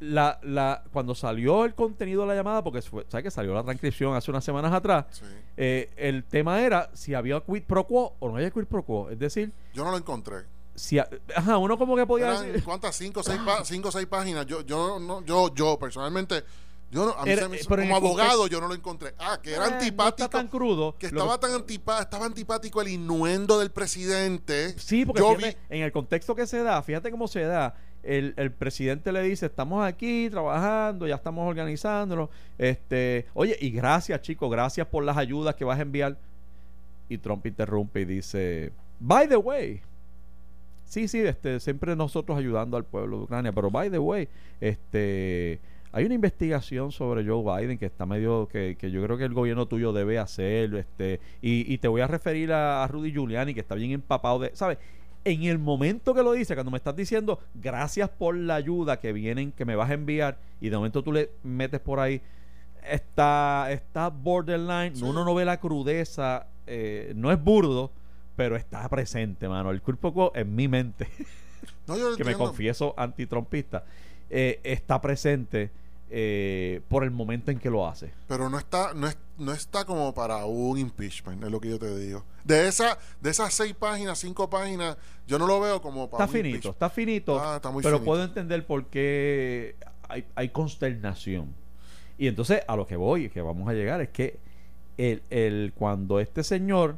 La, 0.00 0.38
la, 0.42 0.84
cuando 0.92 1.12
salió 1.14 1.64
el 1.64 1.74
contenido 1.74 2.20
de 2.22 2.28
la 2.28 2.34
llamada, 2.36 2.62
porque 2.62 2.80
fue, 2.82 3.04
¿sabes 3.08 3.24
que 3.24 3.30
salió 3.32 3.52
la 3.52 3.64
transcripción 3.64 4.14
hace 4.14 4.30
unas 4.30 4.44
semanas 4.44 4.72
atrás? 4.72 5.06
Sí. 5.10 5.24
eh, 5.56 5.90
el 5.96 6.22
tema 6.22 6.60
era 6.60 6.88
si 6.94 7.14
había 7.14 7.40
quid 7.40 7.64
pro 7.64 7.84
quo 7.84 8.14
o 8.20 8.28
no 8.28 8.36
había 8.36 8.50
quid 8.52 8.66
pro 8.66 8.84
quo. 8.84 9.10
Es 9.10 9.18
decir, 9.18 9.50
Yo 9.74 9.82
no 9.84 9.90
lo 9.90 9.96
encontré. 9.96 10.44
si. 10.76 11.00
ajá, 11.00 11.58
uno 11.58 11.76
como 11.76 11.96
que 11.96 12.06
podía 12.06 12.28
Eran, 12.28 12.46
decir. 12.46 12.62
¿Cuántas? 12.64 12.94
Cinco 12.94 13.20
o 13.20 13.22
seis, 13.24 13.40
cinco 13.64 13.90
seis 13.90 14.06
páginas. 14.06 14.46
Yo, 14.46 14.60
yo, 14.60 15.00
no, 15.00 15.20
yo, 15.24 15.52
yo 15.52 15.76
personalmente, 15.80 16.44
yo 16.92 17.04
no- 17.06 17.12
a 17.18 17.24
mí 17.24 17.30
Era- 17.32 17.42
se 17.42 17.48
me 17.48 17.56
hizo- 17.56 17.68
como 17.68 17.96
abogado 17.96 18.46
yo 18.46 18.60
no 18.60 18.68
lo 18.68 18.74
encontré. 18.74 19.14
Ah, 19.18 19.40
que 19.42 19.50
era 19.52 19.66
"Eh, 19.66 19.70
No 19.70 19.76
antipático. 19.78 20.28
tan 20.30 20.46
crudo. 20.46 20.94
que 20.96 21.06
estaba 21.08 21.40
tan 21.40 21.50
antipa 21.54 22.00
estaba 22.02 22.24
antipático 22.26 22.80
el 22.80 22.86
innuendo 22.88 23.58
del 23.58 23.72
presidente. 23.72 24.78
Sí, 24.78 25.04
porque 25.04 25.56
en 25.68 25.82
el 25.82 25.90
contexto 25.90 26.36
que 26.36 26.46
se 26.46 26.62
da, 26.62 26.80
fíjate 26.82 27.10
cómo 27.10 27.26
se 27.26 27.40
da. 27.42 27.74
El, 28.02 28.34
el 28.36 28.50
presidente 28.52 29.12
le 29.12 29.22
dice, 29.22 29.46
estamos 29.46 29.84
aquí 29.84 30.28
trabajando, 30.30 31.06
ya 31.06 31.16
estamos 31.16 31.48
organizándolo. 31.48 32.30
Este, 32.56 33.26
oye, 33.34 33.56
y 33.60 33.70
gracias, 33.70 34.22
chicos, 34.22 34.50
gracias 34.50 34.86
por 34.86 35.04
las 35.04 35.16
ayudas 35.16 35.54
que 35.54 35.64
vas 35.64 35.78
a 35.78 35.82
enviar. 35.82 36.16
Y 37.08 37.18
Trump 37.18 37.44
interrumpe 37.46 38.02
y 38.02 38.04
dice, 38.04 38.70
by 39.00 39.28
the 39.28 39.36
way, 39.36 39.80
sí, 40.84 41.08
sí, 41.08 41.20
este, 41.20 41.58
siempre 41.60 41.96
nosotros 41.96 42.38
ayudando 42.38 42.76
al 42.76 42.84
pueblo 42.84 43.18
de 43.18 43.24
Ucrania, 43.24 43.52
pero 43.52 43.70
by 43.70 43.90
the 43.90 43.98
way, 43.98 44.28
este, 44.60 45.58
hay 45.90 46.04
una 46.04 46.14
investigación 46.14 46.92
sobre 46.92 47.26
Joe 47.26 47.42
Biden 47.42 47.78
que 47.78 47.86
está 47.86 48.04
medio, 48.04 48.46
que, 48.46 48.76
que 48.78 48.90
yo 48.90 49.02
creo 49.02 49.16
que 49.16 49.24
el 49.24 49.32
gobierno 49.32 49.66
tuyo 49.66 49.92
debe 49.92 50.18
hacer, 50.18 50.74
este, 50.74 51.20
y, 51.40 51.72
y 51.72 51.78
te 51.78 51.88
voy 51.88 52.02
a 52.02 52.06
referir 52.06 52.52
a, 52.52 52.84
a 52.84 52.88
Rudy 52.88 53.10
Giuliani, 53.12 53.54
que 53.54 53.60
está 53.60 53.74
bien 53.74 53.92
empapado 53.92 54.38
de, 54.40 54.50
¿sabes? 54.54 54.78
En 55.24 55.42
el 55.44 55.58
momento 55.58 56.14
que 56.14 56.22
lo 56.22 56.32
dice, 56.32 56.54
cuando 56.54 56.70
me 56.70 56.78
estás 56.78 56.96
diciendo 56.96 57.38
gracias 57.54 58.08
por 58.08 58.36
la 58.36 58.54
ayuda 58.54 58.98
que 59.00 59.12
vienen, 59.12 59.52
que 59.52 59.64
me 59.64 59.76
vas 59.76 59.90
a 59.90 59.94
enviar, 59.94 60.38
y 60.60 60.68
de 60.70 60.76
momento 60.76 61.02
tú 61.02 61.12
le 61.12 61.30
metes 61.42 61.80
por 61.80 62.00
ahí, 62.00 62.20
está, 62.82 63.68
está 63.70 64.08
borderline, 64.08 64.96
Sí. 64.96 65.04
uno 65.04 65.24
no 65.24 65.34
ve 65.34 65.44
la 65.44 65.58
crudeza, 65.60 66.46
eh, 66.66 67.12
no 67.16 67.30
es 67.32 67.42
burdo, 67.42 67.92
pero 68.36 68.56
está 68.56 68.88
presente, 68.88 69.48
mano. 69.48 69.70
El 69.70 69.82
cuerpo 69.82 70.12
quo 70.14 70.32
en 70.34 70.54
mi 70.54 70.68
mente, 70.68 71.08
No, 71.86 71.96
yo 71.96 72.10
lo 72.10 72.16
que 72.16 72.24
me 72.24 72.34
confieso 72.34 72.94
antitrumpista, 72.96 73.84
eh, 74.30 74.60
está 74.62 75.00
presente 75.00 75.70
eh, 76.10 76.80
por 76.88 77.04
el 77.04 77.10
momento 77.10 77.50
en 77.50 77.58
que 77.58 77.70
lo 77.70 77.86
hace. 77.86 78.12
Pero 78.26 78.48
no 78.48 78.58
está, 78.58 78.94
no, 78.94 79.06
es, 79.06 79.18
no 79.36 79.52
está 79.52 79.84
como 79.84 80.14
para 80.14 80.44
un 80.46 80.78
impeachment, 80.78 81.42
es 81.44 81.50
lo 81.50 81.60
que 81.60 81.68
yo 81.70 81.78
te 81.78 81.96
digo. 81.98 82.24
De 82.44 82.66
esa, 82.68 82.98
de 83.20 83.30
esas 83.30 83.52
seis 83.52 83.74
páginas, 83.74 84.18
cinco 84.18 84.48
páginas, 84.48 84.96
yo 85.26 85.38
no 85.38 85.46
lo 85.46 85.60
veo 85.60 85.82
como 85.82 86.08
para 86.08 86.24
Está 86.24 86.36
un 86.38 86.42
finito, 86.44 86.70
está 86.70 86.88
finito, 86.90 87.38
Ah, 87.40 87.56
está 87.56 87.70
muy 87.70 87.82
pero 87.82 87.96
finito. 87.98 88.06
puedo 88.10 88.24
entender 88.24 88.64
por 88.66 88.86
qué 88.86 89.76
hay, 90.08 90.24
hay 90.34 90.48
consternación. 90.48 91.54
Y 92.16 92.26
entonces 92.26 92.62
a 92.66 92.74
lo 92.74 92.86
que 92.86 92.96
voy, 92.96 93.28
que 93.28 93.40
vamos 93.42 93.68
a 93.68 93.72
llegar, 93.74 94.00
es 94.00 94.08
que 94.08 94.38
el, 94.96 95.22
el, 95.30 95.72
cuando 95.76 96.18
este 96.20 96.42
señor 96.42 96.96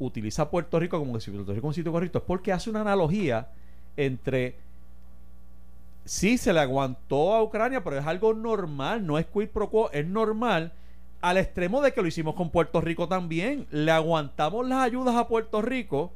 utiliza 0.00 0.50
Puerto 0.50 0.78
Rico 0.78 0.98
como 0.98 1.14
que 1.14 1.20
si 1.20 1.30
Puerto 1.30 1.52
Rico 1.52 1.66
es 1.66 1.70
un 1.70 1.74
sitio 1.74 1.92
correcto, 1.92 2.18
es 2.18 2.24
porque 2.24 2.52
hace 2.52 2.68
una 2.68 2.80
analogía 2.82 3.48
entre 3.96 4.56
sí 6.08 6.38
se 6.38 6.52
le 6.52 6.60
aguantó 6.60 7.34
a 7.34 7.42
Ucrania, 7.42 7.84
pero 7.84 7.98
es 7.98 8.06
algo 8.06 8.32
normal, 8.32 9.06
no 9.06 9.18
es 9.18 9.26
quid 9.26 9.48
pro 9.48 9.68
quo, 9.68 9.90
es 9.92 10.06
normal 10.06 10.72
al 11.20 11.36
extremo 11.36 11.82
de 11.82 11.92
que 11.92 12.00
lo 12.00 12.08
hicimos 12.08 12.34
con 12.34 12.50
Puerto 12.50 12.80
Rico 12.80 13.08
también. 13.08 13.66
Le 13.70 13.90
aguantamos 13.90 14.66
las 14.66 14.82
ayudas 14.82 15.14
a 15.16 15.28
Puerto 15.28 15.60
Rico 15.60 16.12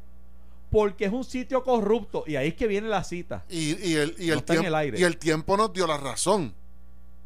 porque 0.70 1.04
es 1.04 1.12
un 1.12 1.24
sitio 1.24 1.62
corrupto 1.62 2.24
y 2.26 2.36
ahí 2.36 2.48
es 2.48 2.54
que 2.54 2.66
viene 2.66 2.88
la 2.88 3.04
cita. 3.04 3.44
Y, 3.50 3.76
y 3.86 3.96
el, 3.96 4.16
y, 4.18 4.28
No 4.28 4.42
el 4.48 4.64
el 4.64 4.74
aire. 4.74 4.98
y 4.98 5.02
el 5.02 5.18
tiempo 5.18 5.56
nos 5.56 5.72
dio 5.72 5.86
la 5.86 5.98
razón. 5.98 6.54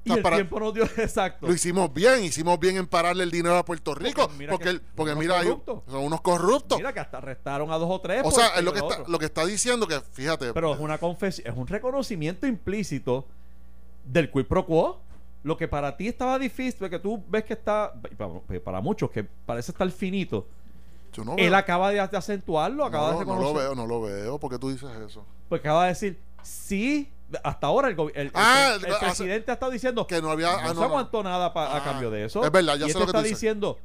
Y 0.07 0.13
el 0.13 0.23
para- 0.23 0.37
tiempo 0.37 0.61
nos 0.61 0.73
dio 0.75 0.85
exacto. 0.97 1.47
Lo 1.47 1.53
hicimos 1.53 1.93
bien, 1.93 2.25
hicimos 2.25 2.59
bien 2.61 2.77
en 2.77 2.87
pararle 2.87 3.25
el 3.25 3.31
dinero 3.31 3.57
a 3.57 3.65
Puerto 3.65 3.95
Rico. 3.95 4.23
Porque 4.23 4.37
mira 4.39 4.53
Porque, 4.53 4.65
que 4.65 4.71
el- 4.71 4.81
porque 4.81 5.13
unos 5.13 5.23
mira, 5.25 5.43
son 5.43 6.05
unos 6.05 6.21
corruptos. 6.21 6.79
Mira 6.79 6.93
que 6.93 7.01
hasta 7.01 7.19
arrestaron 7.19 7.71
a 7.71 7.77
dos 7.77 7.91
o 7.91 8.01
tres. 8.01 8.23
o 8.25 8.31
sea, 8.31 8.49
es 8.57 8.65
lo 8.65 8.73
que, 8.73 8.79
está, 8.79 9.03
lo 9.07 9.19
que 9.19 9.25
está 9.27 9.45
diciendo 9.45 9.87
que, 9.87 10.01
fíjate, 10.01 10.53
Pero 10.53 10.75
es 10.75 10.81
una 10.81 10.99
confesión, 10.99 11.47
es 11.53 11.57
un 11.59 11.67
reconocimiento 11.67 12.47
implícito 12.47 13.27
del 14.05 14.31
quid 14.31 14.45
pro 14.47 14.65
quo. 14.67 15.01
Lo 15.43 15.57
que 15.57 15.69
para 15.69 15.97
ti 15.97 16.09
estaba 16.09 16.39
difícil, 16.39 16.89
que 16.91 16.99
tú 16.99 17.23
ves 17.29 17.45
que 17.45 17.53
está, 17.53 17.93
para, 18.17 18.61
para 18.65 18.81
muchos 18.81 19.11
que 19.11 19.23
parece 19.25 19.71
estar 19.71 19.89
finito, 19.93 20.47
yo 21.13 21.25
no 21.25 21.33
él 21.37 21.51
veo, 21.51 21.57
acaba 21.57 21.91
de, 21.91 21.97
de 22.07 22.17
acentuarlo, 22.17 22.85
acaba 22.85 23.13
no, 23.13 23.19
de 23.21 23.25
no 23.27 23.33
reconocer. 23.33 23.55
lo 23.55 23.61
veo, 23.61 23.75
no 23.77 23.87
lo 23.87 24.01
veo. 24.03 24.39
¿Por 24.41 24.51
qué 24.51 24.59
tú 24.59 24.71
dices 24.71 24.89
eso? 25.07 25.25
Pues 25.49 25.61
acaba 25.61 25.85
de 25.85 25.91
decir, 25.91 26.19
sí, 26.43 27.13
hasta 27.43 27.67
ahora 27.67 27.89
el, 27.89 27.97
el- 27.99 28.11
el- 28.15 28.31
Ah, 28.35 28.75
el 28.77 28.85
el- 28.87 28.93
hace- 28.93 29.05
presidente 29.07 29.51
ha 29.51 29.55
estado 29.55 29.73
diciendo 29.73 30.07
Que 30.07 30.23
no 30.23 30.31
había... 30.31 30.53
no, 30.53 30.59
ah, 30.59 30.63
no, 30.63 30.69
se 30.69 30.75
no. 30.77 30.83
aguantó 30.85 31.23
nada 31.23 31.53
pa- 31.53 31.67
a 31.73 31.77
Ah, 31.79 31.85
cambio 31.85 32.11
de 32.11 32.25
eso. 32.25 32.45
es 32.45 32.53
verdad, 32.53 32.75
ya 32.77 32.87
y 32.87 32.91
sé 32.91 32.93
este 32.93 32.99
lo 33.01 33.07
que 33.07 33.11
está 33.11 33.23
dices. 33.23 33.41
diciendo, 33.41 33.79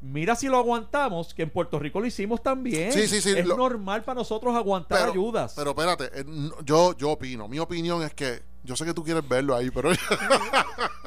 mira 0.00 0.34
si 0.36 0.48
lo 0.48 0.58
aguantamos, 0.58 1.34
que 1.34 1.42
en 1.42 1.50
Puerto 1.50 1.78
Rico 1.78 2.00
lo 2.00 2.06
hicimos 2.06 2.42
también. 2.42 2.92
Sí, 2.92 3.06
sí, 3.08 3.20
sí, 3.20 3.30
Es 3.36 3.46
lo- 3.46 3.56
normal 3.56 4.02
para 4.04 4.16
nosotros 4.18 4.54
aguantar 4.54 4.98
pero, 4.98 5.12
ayudas. 5.12 5.54
Pero 5.56 5.70
espérate, 5.70 6.10
eh, 6.20 6.24
yo, 6.64 6.96
yo 6.96 7.10
opino. 7.10 7.46
Mi 7.48 7.58
opinión 7.58 8.02
es 8.02 8.14
que 8.14 8.42
yo 8.64 8.74
sé 8.76 8.84
que 8.84 8.94
tú 8.94 9.02
quieres 9.04 9.26
verlo 9.28 9.54
ahí, 9.56 9.70
pero 9.70 9.90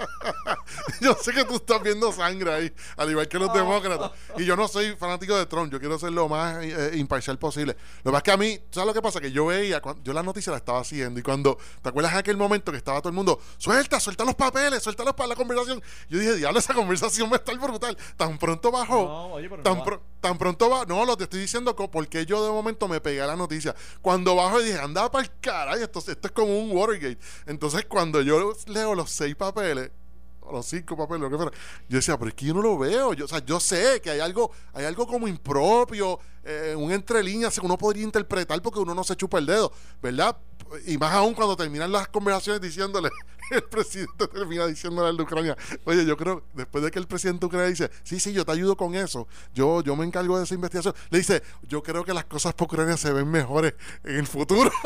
yo 1.02 1.16
sé 1.22 1.32
que 1.34 1.44
tú 1.46 1.56
estás 1.56 1.82
viendo 1.82 2.12
sangre 2.12 2.54
ahí, 2.54 2.74
al 2.98 3.10
igual 3.12 3.28
que 3.28 3.40
los 3.40 3.54
demócratas. 3.54 4.12
Y 4.38 4.46
yo 4.46 4.56
no 4.56 4.68
soy 4.68 4.96
fanático 4.96 5.36
de 5.38 5.46
Trump, 5.46 5.72
yo 5.72 5.80
quiero 5.80 5.98
ser 6.00 6.12
lo 6.12 6.28
más 6.30 6.64
eh, 6.64 6.92
imparcial 6.96 7.38
posible. 7.40 7.76
Lo 8.04 8.12
que 8.12 8.12
pasa 8.12 8.18
es 8.20 8.24
que 8.24 8.32
a 8.32 8.38
mí, 8.38 8.60
¿sabes 8.72 8.88
lo 8.88 8.94
que 8.94 9.02
pasa? 9.02 9.20
Que 9.22 9.32
yo 9.32 9.46
veía, 9.48 9.82
cuan- 9.82 10.04
yo 10.04 10.14
la 10.14 10.24
noticia 10.24 10.52
la 10.52 10.58
estaba 10.58 10.80
haciendo 10.80 11.20
y 11.20 11.24
cuando, 11.24 11.58
¿te 11.82 11.90
acuerdas 11.90 12.14
aquel 12.16 12.38
momento 12.38 12.72
que 12.72 12.78
estaba 12.78 13.00
todo 13.00 13.10
el 13.10 13.16
mundo, 13.16 13.40
suelta, 13.58 14.00
suelta 14.00 14.24
los 14.26 14.36
papeles, 14.36 14.82
suelta 14.84 15.04
los 15.04 15.14
para 15.14 15.28
la 15.30 15.36
conversación? 15.36 15.82
Yo 16.10 16.20
dije, 16.20 16.36
diablo, 16.36 16.60
esa 16.60 16.74
conversación 16.74 17.30
va 17.30 17.34
a 17.34 17.38
estar 17.38 17.58
brutal. 17.58 17.98
Tan 18.18 18.38
pronto 18.38 18.72
bajó. 18.72 19.04
No, 19.04 19.26
oye, 19.34 19.50
pero 19.50 19.64
Tan, 19.64 19.74
no 19.74 19.80
va- 19.80 19.86
pro- 19.86 20.04
tan 20.20 20.38
pronto 20.38 20.70
va, 20.70 20.86
no, 20.86 21.06
lo 21.06 21.18
te 21.18 21.24
estoy 21.26 21.40
diciendo 21.42 21.76
porque 21.76 22.26
yo 22.26 22.44
de 22.46 22.52
momento 22.52 22.88
me 22.88 23.02
pegué 23.02 23.22
a 23.22 23.28
la 23.28 23.36
noticia. 23.36 23.76
Cuando 24.02 24.36
bajo 24.36 24.62
y 24.62 24.66
dije, 24.66 24.80
anda 24.80 25.10
para 25.12 25.24
el 25.26 25.32
caray, 25.42 25.82
esto, 25.82 26.00
esto 26.00 26.28
es 26.28 26.32
como 26.32 26.58
un 26.58 26.72
Watergate. 26.76 27.18
Entonces, 27.48 27.86
cuando 27.86 28.22
yo 28.22 28.54
leo 28.68 28.96
los 28.96 29.10
seis 29.12 29.36
papeles, 29.36 29.92
los 30.52 30.66
cinco 30.66 30.98
papeles, 30.98 31.22
lo 31.22 31.30
que 31.30 31.38
fuera, 31.38 31.52
yo 31.90 31.98
decía, 31.98 32.18
pero 32.18 32.30
es 32.30 32.36
que 32.36 32.46
yo 32.46 32.54
no 32.54 32.62
lo 32.62 32.78
veo. 32.78 33.14
Yo, 33.14 33.26
o 33.26 33.28
sea, 33.28 33.44
yo 33.46 33.60
sé 33.60 34.02
que 34.02 34.10
hay 34.12 34.20
algo, 34.20 34.52
hay 34.74 34.86
algo 34.86 35.08
como 35.08 35.28
impropio, 35.28 36.20
eh, 36.44 36.76
un 36.78 36.92
entre 36.92 37.24
líneas 37.24 37.60
que 37.60 37.66
uno 37.66 37.78
podría 37.78 38.04
interpretar 38.04 38.62
porque 38.62 38.80
uno 38.80 38.96
no 38.96 39.04
se 39.04 39.16
chupa 39.16 39.38
el 39.38 39.46
dedo, 39.46 39.72
¿verdad? 40.02 40.36
y 40.86 40.98
más 40.98 41.12
aún 41.14 41.34
cuando 41.34 41.58
terminan 41.58 41.92
las 41.92 42.08
conversaciones 42.08 42.62
diciéndole, 42.62 43.10
el 43.52 43.64
presidente 43.64 44.26
termina 44.28 44.66
diciéndole 44.66 45.10
al 45.10 45.18
de 45.18 45.24
Ucrania, 45.24 45.58
oye, 45.84 46.06
yo 46.06 46.16
creo, 46.16 46.44
después 46.54 46.82
de 46.84 46.92
que 46.92 47.00
el 47.00 47.08
presidente 47.08 47.42
de 47.42 47.46
Ucrania 47.48 47.68
dice, 47.70 47.92
sí, 48.04 48.20
sí, 48.20 48.32
yo 48.32 48.46
te 48.46 48.54
ayudo 48.54 48.78
con 48.78 48.96
eso, 48.96 49.28
yo, 49.54 49.82
yo 49.84 49.96
me 49.98 50.06
encargo 50.06 50.38
de 50.38 50.46
esa 50.46 50.56
investigación, 50.56 50.94
le 51.10 51.18
dice, 51.18 51.44
yo 51.64 51.84
creo 51.84 52.06
que 52.06 52.14
las 52.14 52.24
cosas 52.26 52.54
por 52.54 52.68
Ucrania 52.68 52.96
se 52.96 53.12
ven 53.12 53.30
mejores 53.30 53.74
en 54.06 54.16
el 54.16 54.28
futuro. 54.28 54.72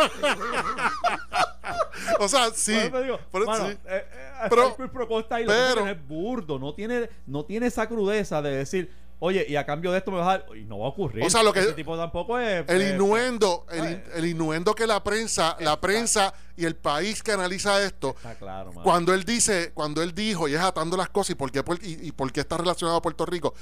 o 2.19 2.27
sea, 2.27 2.49
sí. 2.51 2.73
Por 2.73 2.83
eso 2.85 3.01
digo, 3.03 3.19
Por- 3.31 3.45
mano, 3.45 3.69
sí. 3.69 3.77
eh, 3.85 4.04
Pero- 4.49 4.75
pro 4.75 5.07
lo 5.07 5.07
que 5.07 5.23
pasa 5.25 5.37
pero- 5.45 5.87
es 5.87 6.07
burdo, 6.07 6.59
no 6.59 6.73
tiene, 6.73 7.09
no 7.25 7.45
tiene 7.45 7.67
esa 7.67 7.87
crudeza 7.87 8.41
de 8.41 8.51
decir, 8.57 8.91
oye, 9.19 9.45
y 9.47 9.55
a 9.55 9.65
cambio 9.65 9.91
de 9.91 9.99
esto 9.99 10.11
me 10.11 10.17
vas 10.17 10.27
a 10.27 10.31
dar, 10.39 10.45
y 10.57 10.65
no 10.65 10.79
va 10.79 10.85
a 10.87 10.89
ocurrir. 10.89 11.23
O 11.23 11.29
sea, 11.29 11.43
lo 11.43 11.53
que- 11.53 11.61
Ese 11.61 11.73
tipo 11.73 11.97
tampoco 11.97 12.37
es. 12.39 12.65
El 12.67 12.81
eh, 12.81 12.89
innuendo, 12.91 13.65
el, 13.71 14.03
el 14.13 14.25
innuendo 14.25 14.73
que 14.75 14.85
la 14.87 15.03
prensa, 15.03 15.55
la 15.59 15.79
prensa 15.79 16.33
y 16.57 16.65
el 16.65 16.75
país 16.75 17.23
que 17.23 17.31
analiza 17.31 17.81
esto, 17.83 18.09
Está 18.17 18.35
claro, 18.35 18.71
cuando 18.83 19.13
él 19.13 19.23
dice, 19.23 19.71
cuando 19.73 20.01
él 20.03 20.13
dijo, 20.13 20.47
y 20.47 20.53
es 20.55 20.61
atando 20.61 20.97
las 20.97 21.09
cosas, 21.09 21.31
y 21.31 21.35
por 21.35 21.51
qué, 21.51 21.63
y, 21.81 22.07
y 22.07 22.11
por 22.11 22.31
qué 22.31 22.41
está 22.41 22.57
relacionado 22.57 22.97
a 22.97 23.01
Puerto 23.01 23.25
Rico, 23.25 23.53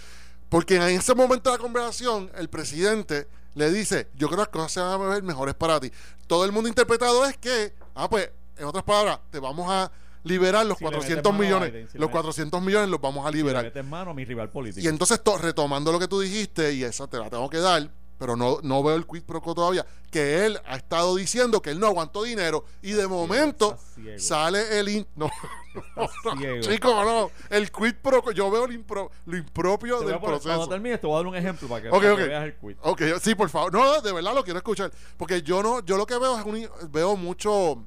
porque 0.49 0.75
en 0.75 0.83
ese 0.83 1.15
momento 1.15 1.51
de 1.51 1.57
la 1.57 1.61
conversación, 1.61 2.31
el 2.35 2.49
presidente 2.49 3.27
le 3.55 3.71
dice, 3.71 4.07
yo 4.15 4.27
creo 4.27 4.37
que 4.37 4.41
las 4.41 4.49
cosas 4.49 4.71
se 4.71 4.79
van 4.79 5.01
a 5.01 5.07
ver 5.13 5.23
mejores 5.23 5.53
para 5.55 5.79
ti. 5.79 5.91
Todo 6.27 6.45
el 6.45 6.51
mundo 6.51 6.67
interpretado 6.67 7.25
es 7.25 7.37
que, 7.37 7.73
ah, 7.95 8.09
pues, 8.09 8.31
en 8.57 8.65
otras 8.65 8.83
palabras, 8.83 9.19
te 9.29 9.39
vamos 9.39 9.67
a 9.69 9.91
liberar 10.23 10.65
los 10.65 10.77
Si 10.77 10.83
le 10.83 10.89
metes 10.91 10.97
400 11.05 11.31
mano 11.31 11.43
a 11.43 11.45
millones, 11.45 11.71
Biden, 11.73 11.87
si 11.89 11.93
le 11.97 11.99
los 11.99 12.09
metes- 12.09 12.21
400 12.21 12.61
millones 12.61 12.89
los 12.89 13.01
vamos 13.01 13.25
a 13.25 13.31
liberar. 13.31 13.63
metes 13.63 13.85
mano 13.85 14.11
a 14.11 14.13
mi 14.13 14.25
rival 14.25 14.49
político. 14.49 14.83
Y 14.85 14.87
entonces, 14.87 15.21
to- 15.23 15.37
retomando 15.37 15.91
lo 15.91 15.99
que 15.99 16.07
tú 16.07 16.19
dijiste, 16.19 16.73
y 16.73 16.83
esa 16.83 17.07
te 17.07 17.17
la 17.17 17.29
tengo 17.29 17.49
que 17.49 17.57
dar, 17.59 17.89
pero 18.17 18.35
no, 18.37 18.59
no 18.63 18.81
veo 18.83 18.95
el 18.95 19.05
quid 19.05 19.23
pro 19.23 19.41
quo 19.41 19.53
todavía, 19.53 19.85
que 20.09 20.45
él 20.45 20.57
ha 20.65 20.77
estado 20.77 21.15
diciendo 21.15 21.61
que 21.61 21.71
él 21.71 21.79
no 21.79 21.87
aguantó 21.87 22.23
dinero 22.23 22.63
y 22.81 22.91
de 22.91 23.05
momento 23.07 23.77
sale 24.17 24.79
el... 24.79 24.87
in- 24.89 25.07
no, 25.15 25.29
Está 25.73 26.37
ciego. 26.37 26.61
chico, 26.61 27.03
no, 27.03 27.31
el 27.49 27.71
quid 27.71 27.95
pro 28.01 28.21
quo, 28.21 28.31
yo 28.31 28.49
veo 28.51 28.67
lo, 28.67 28.73
impro- 28.73 29.09
lo 29.25 29.35
impropio 29.37 29.99
del 30.01 30.15
poner- 30.15 30.19
Cuando 30.21 30.39
proceso. 30.41 30.69
termines 30.69 31.01
te 31.01 31.07
voy 31.07 31.15
a 31.15 31.17
dar 31.17 31.27
un 31.27 31.35
ejemplo 31.35 31.67
para 31.67 31.81
que, 31.81 31.89
Ok, 31.89 32.01
para 32.03 32.15
que 32.15 32.23
veas 32.25 32.43
el 32.45 32.55
quid. 32.55 32.75
Ok, 32.81 33.01
sí, 33.21 33.35
por 33.35 33.49
favor. 33.49 33.73
No, 33.73 33.99
de 33.99 34.13
verdad 34.13 34.33
lo 34.35 34.43
quiero 34.43 34.59
escuchar. 34.59 34.91
Porque 35.17 35.41
yo 35.41 35.61
no, 35.63 35.83
yo 35.83 35.97
lo 35.97 36.05
que 36.05 36.17
veo 36.17 36.37
es 36.39 36.45
un, 36.45 36.69
veo 36.91 37.15
mucho, 37.17 37.83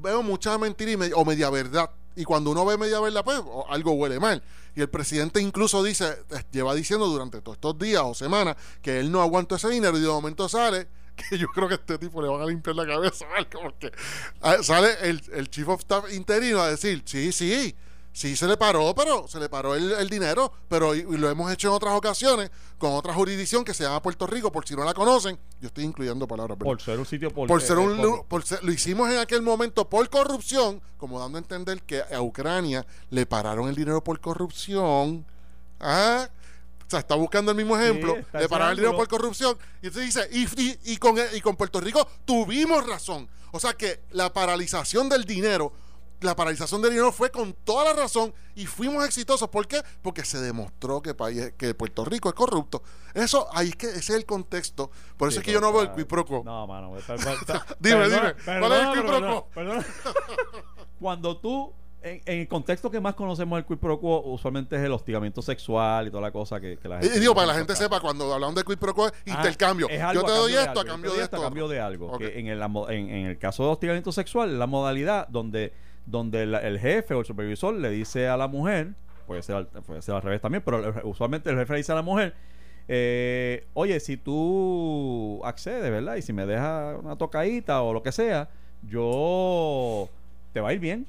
veo 0.00 0.22
mucha 0.22 0.56
mentira 0.58 0.92
y 0.92 1.12
o 1.14 1.24
media 1.24 1.50
verdad. 1.50 1.90
Y 2.16 2.24
cuando 2.24 2.50
uno 2.50 2.64
ve 2.66 2.76
media 2.76 3.00
verdad, 3.00 3.24
pues 3.24 3.40
algo 3.68 3.92
huele 3.92 4.18
mal. 4.18 4.42
Y 4.74 4.80
el 4.80 4.88
presidente 4.88 5.40
incluso 5.40 5.82
dice, 5.82 6.18
eh, 6.30 6.42
lleva 6.50 6.74
diciendo 6.74 7.06
durante 7.06 7.40
todos 7.40 7.56
estos 7.56 7.78
días 7.78 8.02
o 8.04 8.14
semanas 8.14 8.56
que 8.82 8.98
él 8.98 9.10
no 9.10 9.22
aguantó 9.22 9.54
ese 9.56 9.68
dinero 9.68 9.96
y 9.96 10.00
de 10.00 10.08
momento 10.08 10.48
sale 10.48 10.88
que 11.16 11.38
yo 11.38 11.48
creo 11.48 11.68
que 11.68 11.74
a 11.74 11.76
este 11.76 11.98
tipo 11.98 12.22
le 12.22 12.28
van 12.28 12.42
a 12.42 12.46
limpiar 12.46 12.76
la 12.76 12.86
cabeza, 12.86 13.26
porque 13.62 13.92
ah, 14.40 14.56
sale 14.62 14.94
el, 15.02 15.22
el 15.32 15.50
chief 15.50 15.68
of 15.68 15.80
staff 15.80 16.12
interino 16.12 16.60
a 16.60 16.70
decir, 16.70 17.02
sí, 17.04 17.32
sí, 17.32 17.74
sí 18.18 18.34
se 18.36 18.46
le 18.48 18.56
paró, 18.56 18.94
pero 18.96 19.28
se 19.28 19.38
le 19.38 19.48
paró 19.48 19.74
el, 19.76 19.92
el 19.92 20.08
dinero, 20.10 20.52
pero 20.68 20.94
y, 20.94 20.98
y 21.00 21.16
lo 21.16 21.30
hemos 21.30 21.52
hecho 21.52 21.68
en 21.68 21.74
otras 21.74 21.94
ocasiones 21.94 22.50
con 22.76 22.92
otra 22.92 23.14
jurisdicción 23.14 23.64
que 23.64 23.72
se 23.74 23.84
llama 23.84 24.02
Puerto 24.02 24.26
Rico, 24.26 24.50
por 24.50 24.66
si 24.66 24.74
no 24.74 24.84
la 24.84 24.92
conocen, 24.94 25.38
yo 25.60 25.68
estoy 25.68 25.84
incluyendo 25.84 26.26
palabras, 26.26 26.58
¿verdad? 26.58 26.68
Por 26.72 26.82
ser 26.82 26.98
un 26.98 27.06
sitio 27.06 27.30
por, 27.32 27.46
por 27.46 27.62
ser 27.62 27.78
un 27.78 27.96
por- 27.96 28.04
lu- 28.04 28.24
por 28.26 28.44
ser- 28.44 28.62
lo 28.64 28.72
hicimos 28.72 29.08
en 29.10 29.18
aquel 29.18 29.42
momento 29.42 29.88
por 29.88 30.08
corrupción, 30.10 30.82
como 30.96 31.20
dando 31.20 31.38
a 31.38 31.40
entender 31.40 31.82
que 31.82 32.02
a 32.02 32.20
Ucrania 32.20 32.84
le 33.10 33.24
pararon 33.26 33.68
el 33.68 33.74
dinero 33.76 34.02
por 34.02 34.18
corrupción. 34.20 35.24
Ah, 35.80 36.28
o 36.86 36.90
sea, 36.90 37.00
está 37.00 37.14
buscando 37.14 37.50
el 37.52 37.56
mismo 37.56 37.76
ejemplo, 37.78 38.14
le 38.16 38.20
ese 38.40 38.48
pararon 38.48 38.70
el 38.72 38.76
dinero 38.78 38.96
por 38.96 39.08
corrupción. 39.08 39.56
Y 39.82 39.88
entonces 39.88 40.14
dice, 40.14 40.28
y, 40.32 40.44
y- 40.60 40.78
y 40.94 40.96
con, 40.96 41.16
y 41.34 41.40
con 41.40 41.54
Puerto 41.56 41.80
Rico 41.80 42.06
tuvimos 42.24 42.86
razón. 42.86 43.28
O 43.52 43.60
sea 43.60 43.74
que 43.74 44.00
la 44.10 44.32
paralización 44.32 45.08
del 45.08 45.24
dinero, 45.24 45.72
la 46.20 46.34
paralización 46.34 46.82
del 46.82 46.90
dinero 46.90 47.12
fue 47.12 47.30
con 47.30 47.52
toda 47.52 47.84
la 47.84 47.92
razón 47.92 48.34
y 48.54 48.66
fuimos 48.66 49.04
exitosos. 49.04 49.48
¿Por 49.48 49.66
qué? 49.68 49.82
Porque 50.02 50.24
se 50.24 50.40
demostró 50.40 51.00
que, 51.00 51.14
país, 51.14 51.52
que 51.56 51.74
Puerto 51.74 52.04
Rico 52.04 52.28
es 52.28 52.34
corrupto. 52.34 52.82
Eso, 53.14 53.48
ahí 53.52 53.68
es 53.68 53.76
que 53.76 53.86
ese 53.86 53.98
es 53.98 54.10
el 54.10 54.26
contexto. 54.26 54.90
Por 55.16 55.28
eso 55.28 55.36
Sí, 55.36 55.40
es 55.40 55.44
que 55.46 55.52
yo 55.52 55.60
no 55.60 55.70
veo 55.72 55.82
el 55.82 55.86
está- 55.88 55.96
quid 55.96 56.06
pro 56.06 56.24
quo. 56.26 56.42
No, 56.44 56.66
mano. 56.66 56.96
está- 56.98 57.14
está- 57.14 57.66
Dime, 57.78 57.96
perdona, 58.08 58.34
dime, 58.44 58.58
¿cuál 58.60 58.72
es 58.72 58.80
el 58.80 58.92
quid 58.92 59.00
pro 59.00 59.10
perdona, 59.12 59.32
quo? 59.32 59.48
perdona, 59.54 59.82
perdona. 60.04 60.64
Cuando 61.00 61.36
tú, 61.38 61.72
en, 62.02 62.20
en 62.26 62.38
el 62.40 62.48
contexto 62.48 62.90
que 62.90 63.00
más 63.00 63.14
conocemos 63.14 63.56
del 63.56 63.64
quid 63.66 63.76
pro 63.78 63.98
quo, 63.98 64.20
usualmente 64.22 64.76
es 64.76 64.82
el 64.82 64.92
hostigamiento 64.92 65.42
sexual 65.42 66.06
y 66.06 66.10
toda 66.10 66.22
la 66.22 66.30
cosa 66.30 66.60
que, 66.60 66.76
que 66.78 66.88
la 66.88 67.00
gente. 67.00 67.16
y 67.16 67.20
digo, 67.20 67.34
para 67.34 67.46
que 67.48 67.52
la 67.52 67.58
gente 67.58 67.74
sepa, 67.76 68.00
cuando 68.00 68.32
hablamos 68.32 68.54
de 68.54 68.62
quid 68.64 68.78
pro 68.78 68.94
quo, 68.94 69.08
es 69.08 69.12
Ah, 69.26 69.36
intercambio. 69.38 69.88
es 69.88 70.00
algo 70.00 70.22
Yo 70.22 70.26
te 70.26 70.32
doy 70.32 70.54
esto 70.54 70.80
a 70.80 70.84
cambio 70.84 71.12
de 71.12 71.22
esto 71.22 71.36
a 71.36 71.40
cambio 71.42 71.66
de 71.68 71.80
algo. 71.80 72.16
Que 72.18 72.38
en, 72.38 72.46
el, 72.46 72.62
amo- 72.62 72.88
en, 72.88 73.08
en 73.10 73.26
el 73.26 73.38
caso 73.38 73.64
de 73.64 73.70
hostigamiento 73.70 74.12
sexual, 74.12 74.58
la 74.58 74.66
modalidad 74.66 75.26
donde, 75.28 75.72
donde 76.06 76.46
la- 76.46 76.60
el 76.60 76.78
jefe 76.78 77.14
o 77.14 77.20
el 77.20 77.26
supervisor 77.26 77.74
le 77.74 77.90
dice 77.90 78.28
a 78.28 78.36
la 78.36 78.46
mujer, 78.48 78.94
puede 79.26 79.42
ser 79.42 79.56
al, 79.56 79.66
puede 79.66 80.00
ser 80.02 80.14
al 80.14 80.22
revés 80.22 80.40
también, 80.40 80.62
pero 80.64 80.78
el- 80.78 80.94
usualmente 81.04 81.50
el 81.50 81.56
jefe 81.58 81.72
le 81.72 81.78
dice 81.78 81.92
a 81.92 81.96
la 81.96 82.02
mujer, 82.02 82.32
eh, 82.86 83.66
oye, 83.74 83.98
si 84.00 84.16
tú 84.16 85.40
accedes, 85.44 85.90
¿verdad? 85.90 86.14
Y 86.16 86.22
si 86.22 86.32
me 86.32 86.46
dejas 86.46 86.96
una 87.02 87.16
tocadita 87.16 87.82
o 87.82 87.92
lo 87.92 88.02
que 88.02 88.12
sea, 88.12 88.48
yo 89.12 90.08
te 90.52 90.60
va 90.60 90.68
a 90.70 90.72
ir 90.72 90.78
bien. 90.80 91.06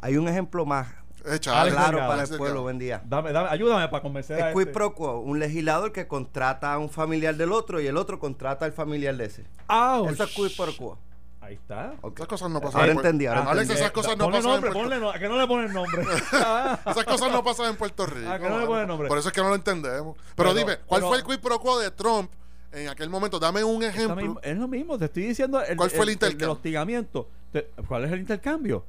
Hay 0.00 0.16
un 0.16 0.28
ejemplo 0.28 0.64
más 0.64 0.88
Echa, 1.26 1.60
Alex 1.60 1.76
claro 1.76 1.98
para 1.98 2.22
el 2.22 2.36
pueblo. 2.36 2.62
Buen 2.62 2.78
día. 2.78 3.02
Dame, 3.04 3.32
dame, 3.32 3.48
ayúdame 3.50 3.88
para 3.88 4.02
convencer 4.02 4.40
a 4.40 4.48
El 4.48 4.54
quid 4.54 4.60
este. 4.62 4.72
pro 4.72 4.94
quo, 4.94 5.18
un 5.20 5.38
legislador 5.38 5.92
que 5.92 6.06
contrata 6.06 6.72
a 6.72 6.78
un 6.78 6.88
familiar 6.88 7.34
del 7.36 7.52
otro 7.52 7.80
y 7.80 7.86
el 7.86 7.96
otro 7.96 8.18
contrata 8.18 8.64
al 8.64 8.72
familiar 8.72 9.16
de 9.16 9.24
ese. 9.26 9.44
¡Auch! 9.66 10.10
Eso 10.10 10.24
es 10.24 10.30
quid 10.34 10.56
pro 10.56 10.74
quo. 10.76 10.98
Ahí 11.40 11.54
está. 11.54 11.94
Ok. 12.02 12.16
Esas 12.18 12.28
cosas 12.28 12.50
no 12.50 12.60
pasan 12.60 12.80
Ahora 12.82 12.92
entendí, 12.92 13.26
ahora 13.26 13.40
Alex, 13.42 13.62
entendí. 13.62 13.80
esas 13.80 13.90
cosas 13.92 14.16
no 14.16 14.24
ponle 14.24 14.38
pasan 14.38 14.52
nombre, 14.52 14.68
en 14.68 14.72
Puerto 14.74 14.88
ponle 14.90 15.00
no- 15.00 15.10
¿a 15.10 15.18
que 15.18 15.28
no 15.28 15.38
le 15.40 15.46
ponen 15.46 15.72
nombre? 15.72 16.02
Esas 16.86 17.04
cosas 17.04 17.32
no 17.32 17.42
pasan 17.44 17.66
en 17.70 17.76
Puerto 17.76 18.06
Rico. 18.06 18.30
¿A 18.30 18.38
que 18.38 18.48
no 18.48 18.60
le 18.60 18.66
ponen 18.66 18.86
nombre? 18.88 19.08
Por 19.08 19.18
eso 19.18 19.28
es 19.28 19.34
que 19.34 19.40
no 19.40 19.48
lo 19.48 19.54
entendemos. 19.54 20.16
Pero, 20.36 20.50
Pero- 20.50 20.54
dime, 20.54 20.76
¿cuál 20.86 21.00
pero- 21.00 21.08
fue 21.08 21.18
el 21.18 21.24
quid 21.24 21.38
pro 21.40 21.58
quo 21.58 21.78
de 21.78 21.90
Trump 21.90 22.30
en 22.72 22.88
aquel 22.88 23.08
momento? 23.10 23.38
Dame 23.38 23.64
un 23.64 23.82
ejemplo. 23.82 24.16
mismo- 24.16 24.40
es 24.42 24.56
lo 24.56 24.68
mismo, 24.68 24.98
te 24.98 25.06
estoy 25.06 25.24
diciendo. 25.24 25.62
El, 25.62 25.76
¿Cuál 25.76 25.90
fue 25.90 26.04
el 26.04 26.10
intercambio? 26.10 26.52
hostigamiento. 26.52 27.28
Te- 27.52 27.70
¿Cuál 27.86 28.04
es 28.04 28.12
el 28.12 28.20
intercambio? 28.20 28.84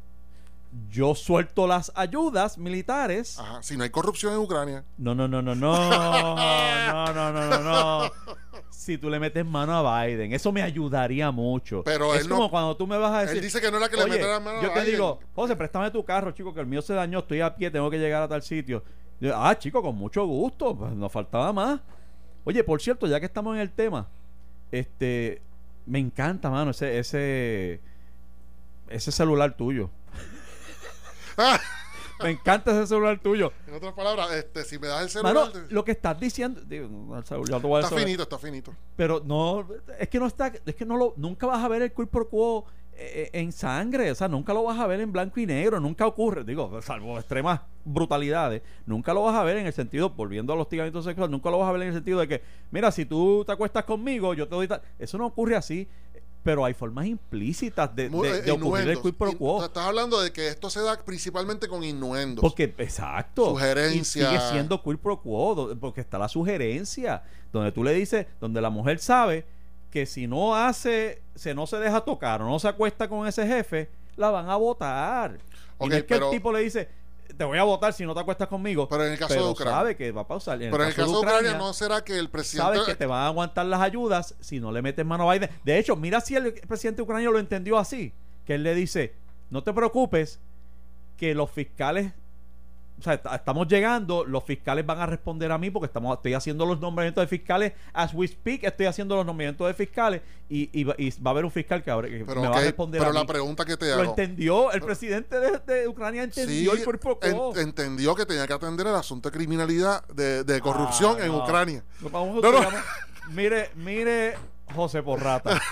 Yo 0.89 1.15
suelto 1.15 1.65
las 1.65 1.91
ayudas 1.95 2.57
militares. 2.59 3.39
Ajá, 3.39 3.63
si 3.63 3.75
no 3.75 3.83
hay 3.83 3.89
corrupción 3.89 4.33
en 4.33 4.39
Ucrania. 4.39 4.83
No, 4.97 5.15
no, 5.15 5.27
no, 5.27 5.41
no, 5.41 5.55
no. 5.55 5.73
No, 6.89 7.13
no, 7.13 7.31
no, 7.31 7.49
no, 7.49 7.59
no. 8.01 8.11
Si 8.69 8.97
tú 8.97 9.09
le 9.09 9.19
metes 9.19 9.45
mano 9.45 9.75
a 9.87 10.05
Biden, 10.05 10.33
eso 10.33 10.51
me 10.51 10.61
ayudaría 10.61 11.31
mucho. 11.31 11.83
Pero 11.83 12.13
es 12.15 12.21
él 12.21 12.29
como 12.29 12.43
no- 12.43 12.49
cuando 12.49 12.75
tú 12.77 12.87
me 12.87 12.97
vas 12.97 13.11
a 13.13 13.21
decir. 13.21 13.37
Él 13.37 13.43
dice 13.43 13.61
que 13.61 13.69
no 13.71 13.77
era 13.77 13.89
que 13.89 13.97
le 13.97 14.05
metiera 14.07 14.39
mano 14.39 14.59
a 14.59 14.61
yo 14.63 14.69
te 14.69 14.79
Biden. 14.79 14.91
digo, 14.93 15.19
José, 15.35 15.55
préstame 15.55 15.91
tu 15.91 16.03
carro, 16.03 16.31
chico, 16.31 16.53
que 16.53 16.59
el 16.61 16.65
mío 16.67 16.81
se 16.81 16.93
dañó, 16.93 17.19
estoy 17.19 17.41
a 17.41 17.55
pie, 17.55 17.69
tengo 17.71 17.89
que 17.89 17.97
llegar 17.99 18.23
a 18.23 18.27
tal 18.27 18.41
sitio. 18.41 18.83
Yo, 19.19 19.35
ah, 19.35 19.57
chico, 19.57 19.81
con 19.81 19.95
mucho 19.95 20.25
gusto, 20.25 20.75
pues 20.75 20.93
nos 20.93 21.11
faltaba 21.11 21.51
más. 21.53 21.79
Oye, 22.45 22.63
por 22.63 22.81
cierto, 22.81 23.05
ya 23.05 23.19
que 23.19 23.25
estamos 23.27 23.53
en 23.55 23.61
el 23.61 23.71
tema, 23.71 24.07
este, 24.71 25.41
me 25.85 25.99
encanta, 25.99 26.49
mano, 26.49 26.71
ese, 26.71 26.97
ese, 26.99 27.81
ese 28.87 29.11
celular 29.11 29.55
tuyo. 29.55 29.89
Me 32.23 32.31
encanta 32.31 32.71
ese 32.71 32.87
celular 32.87 33.19
tuyo. 33.19 33.53
en 33.65 33.75
otras 33.75 33.93
palabras, 33.93 34.31
este, 34.33 34.65
si 34.65 34.77
me 34.77 34.87
das 34.87 35.15
el 35.15 35.23
Mano, 35.23 35.47
celular, 35.47 35.71
lo 35.71 35.85
que 35.85 35.91
estás 35.91 36.19
diciendo, 36.19 36.59
digo, 36.65 36.89
no, 36.89 37.23
celular, 37.23 37.61
está 37.81 37.95
finito, 37.95 38.23
está 38.23 38.37
finito. 38.37 38.75
pero 38.97 39.21
no, 39.25 39.65
es 39.97 40.09
que 40.09 40.19
no 40.19 40.27
está, 40.27 40.51
es 40.65 40.75
que 40.75 40.85
no 40.85 40.97
lo, 40.97 41.13
nunca 41.15 41.47
vas 41.47 41.63
a 41.63 41.69
ver 41.69 41.81
el 41.81 41.93
quid 41.93 42.07
pro 42.07 42.27
quo 42.27 42.65
eh, 43.01 43.29
en 43.31 43.53
sangre, 43.53 44.11
o 44.11 44.15
sea, 44.15 44.27
nunca 44.27 44.53
lo 44.53 44.63
vas 44.63 44.77
a 44.77 44.85
ver 44.85 44.99
en 44.99 45.13
blanco 45.13 45.39
y 45.39 45.45
negro, 45.45 45.79
nunca 45.79 46.05
ocurre, 46.05 46.43
digo, 46.43 46.81
salvo 46.81 47.17
extremas 47.17 47.61
brutalidades, 47.85 48.61
nunca 48.85 49.13
lo 49.13 49.23
vas 49.23 49.35
a 49.35 49.43
ver 49.45 49.55
en 49.55 49.67
el 49.67 49.71
sentido, 49.71 50.09
volviendo 50.09 50.51
al 50.51 50.59
hostigamiento 50.59 51.01
sexual, 51.01 51.31
nunca 51.31 51.49
lo 51.49 51.59
vas 51.59 51.69
a 51.69 51.71
ver 51.71 51.83
en 51.83 51.87
el 51.87 51.93
sentido 51.93 52.19
de 52.19 52.27
que, 52.27 52.43
mira, 52.71 52.91
si 52.91 53.05
tú 53.05 53.45
te 53.45 53.53
acuestas 53.53 53.85
conmigo, 53.85 54.33
yo 54.33 54.49
te 54.49 54.55
doy 54.55 54.67
tal, 54.67 54.81
eso 54.99 55.17
no 55.17 55.27
ocurre 55.27 55.55
así, 55.55 55.87
pero 56.43 56.63
hay 56.65 56.73
formas 56.73 57.05
implícitas 57.05 57.93
de, 57.95 58.09
de- 58.09 58.29
eh, 58.29 58.41
de 58.41 58.51
ocurrir 58.51 58.87
el 58.89 59.01
quid 59.01 59.13
pro 59.13 59.33
quo. 59.37 59.63
Estás 59.63 59.85
hablando 59.85 60.19
de 60.21 60.31
que 60.31 60.47
esto 60.47 60.69
se 60.69 60.81
da 60.81 60.97
principalmente 61.03 61.67
con 61.67 61.83
innuendos. 61.83 62.41
Porque, 62.41 62.73
exacto. 62.77 63.45
Sugerencia. 63.51 63.99
Y 64.01 64.05
sigue 64.37 64.39
siendo 64.51 64.81
quid 64.81 64.97
pro 64.97 65.21
quo, 65.21 65.75
porque 65.79 66.01
está 66.01 66.17
la 66.17 66.29
sugerencia, 66.29 67.23
donde 67.51 67.71
tú 67.71 67.83
le 67.83 67.93
dices, 67.93 68.25
donde 68.39 68.61
la 68.61 68.69
mujer 68.69 68.99
sabe 68.99 69.45
que 69.91 70.05
si 70.05 70.27
no 70.27 70.55
hace, 70.55 71.21
si 71.35 71.53
no 71.53 71.65
se 71.67 71.77
deja 71.77 72.01
tocar 72.01 72.41
o 72.41 72.45
no 72.45 72.59
se 72.59 72.67
acuesta 72.67 73.07
con 73.09 73.27
ese 73.27 73.45
jefe, 73.47 73.89
la 74.15 74.29
van 74.29 74.49
a 74.49 74.55
votar. 74.55 75.37
y 75.37 75.83
Ok, 75.83 75.89
no 75.89 75.95
es 75.95 76.01
que 76.03 76.07
pero- 76.07 76.25
el 76.27 76.31
tipo 76.31 76.51
le 76.53 76.59
dice, 76.61 76.89
te 77.39 77.45
voy 77.45 77.57
a 77.57 77.63
votar 77.63 77.93
si 77.93 78.05
no 78.05 78.13
te 78.13 78.19
acuestas 78.19 78.49
conmigo. 78.49 78.89
Pero 78.89 79.05
en 79.05 79.13
el 79.13 79.17
caso 79.17 79.33
de 79.33 79.49
Ucrania. 79.49 79.73
sabe 79.73 79.95
que 79.95 80.11
va 80.11 80.21
a 80.21 80.27
pausar. 80.27 80.61
En 80.61 80.71
Pero 80.71 80.83
en 80.83 80.89
el 80.89 80.95
caso 80.95 81.09
de 81.09 81.17
Ucrania, 81.19 81.39
Ucrania, 81.39 81.57
¿no 81.57 81.71
será 81.71 82.03
que 82.03 82.19
el 82.19 82.29
presidente... 82.29 82.65
sabes 82.65 82.81
que 82.85 82.95
te 82.95 83.05
van 83.05 83.21
a 83.21 83.27
aguantar 83.27 83.65
las 83.65 83.79
ayudas 83.79 84.35
si 84.41 84.59
no 84.59 84.73
le 84.73 84.81
metes 84.81 85.05
mano 85.05 85.31
a 85.31 85.33
Biden. 85.33 85.49
De 85.63 85.79
hecho, 85.79 85.95
mira 85.95 86.19
si 86.19 86.35
el 86.35 86.53
presidente 86.67 87.01
ucraniano 87.01 87.31
lo 87.31 87.39
entendió 87.39 87.77
así, 87.77 88.11
que 88.45 88.55
él 88.55 88.63
le 88.63 88.75
dice, 88.75 89.15
no 89.51 89.63
te 89.63 89.71
preocupes, 89.71 90.41
que 91.15 91.33
los 91.33 91.49
fiscales 91.49 92.11
o 92.99 93.01
sea, 93.03 93.13
est- 93.13 93.25
estamos 93.33 93.67
llegando, 93.67 94.25
los 94.25 94.43
fiscales 94.43 94.85
van 94.85 94.99
a 94.99 95.05
responder 95.05 95.51
a 95.51 95.57
mí 95.57 95.69
porque 95.71 95.85
estamos, 95.85 96.15
estoy 96.17 96.33
haciendo 96.33 96.65
los 96.65 96.79
nombramientos 96.79 97.21
de 97.23 97.27
fiscales 97.27 97.73
as 97.93 98.13
we 98.13 98.27
speak, 98.27 98.63
estoy 98.63 98.87
haciendo 98.87 99.15
los 99.15 99.25
nombramientos 99.25 99.65
de 99.67 99.73
fiscales 99.73 100.21
y, 100.49 100.69
y 100.79 100.83
va, 100.83 100.95
y 100.97 101.09
va 101.21 101.29
a 101.29 101.31
haber 101.31 101.45
un 101.45 101.51
fiscal 101.51 101.81
que, 101.83 101.91
ahora- 101.91 102.09
que 102.09 102.25
Pero, 102.25 102.41
me 102.41 102.47
va 102.49 102.57
a 102.57 102.61
responder 102.61 102.99
pero 102.99 103.11
a 103.11 103.13
la 103.13 103.21
mí. 103.21 103.27
pregunta 103.27 103.63
que 103.65 103.77
te 103.77 103.87
Lo 103.87 103.93
hago. 104.01 104.03
entendió, 104.11 104.71
el 104.71 104.81
presidente 104.81 105.39
de, 105.39 105.59
de 105.59 105.87
Ucrania 105.87 106.23
entendió 106.23 106.73
Sí, 106.75 106.81
y 106.81 106.85
por 106.85 106.99
poco. 106.99 107.25
en- 107.55 107.59
entendió 107.67 108.13
que 108.15 108.25
tenía 108.25 108.45
que 108.47 108.53
atender 108.53 108.87
el 108.87 108.95
asunto 108.95 109.29
de 109.29 109.37
criminalidad, 109.37 110.05
de, 110.07 110.43
de 110.43 110.59
corrupción 110.59 111.17
Ah, 111.19 111.25
en 111.25 111.31
no. 111.31 111.43
Ucrania. 111.43 111.83
No, 112.01 112.41
no. 112.41 112.51
Mire, 113.31 113.69
mire, 113.75 114.35
José 114.75 115.01
Porrata. 115.03 115.61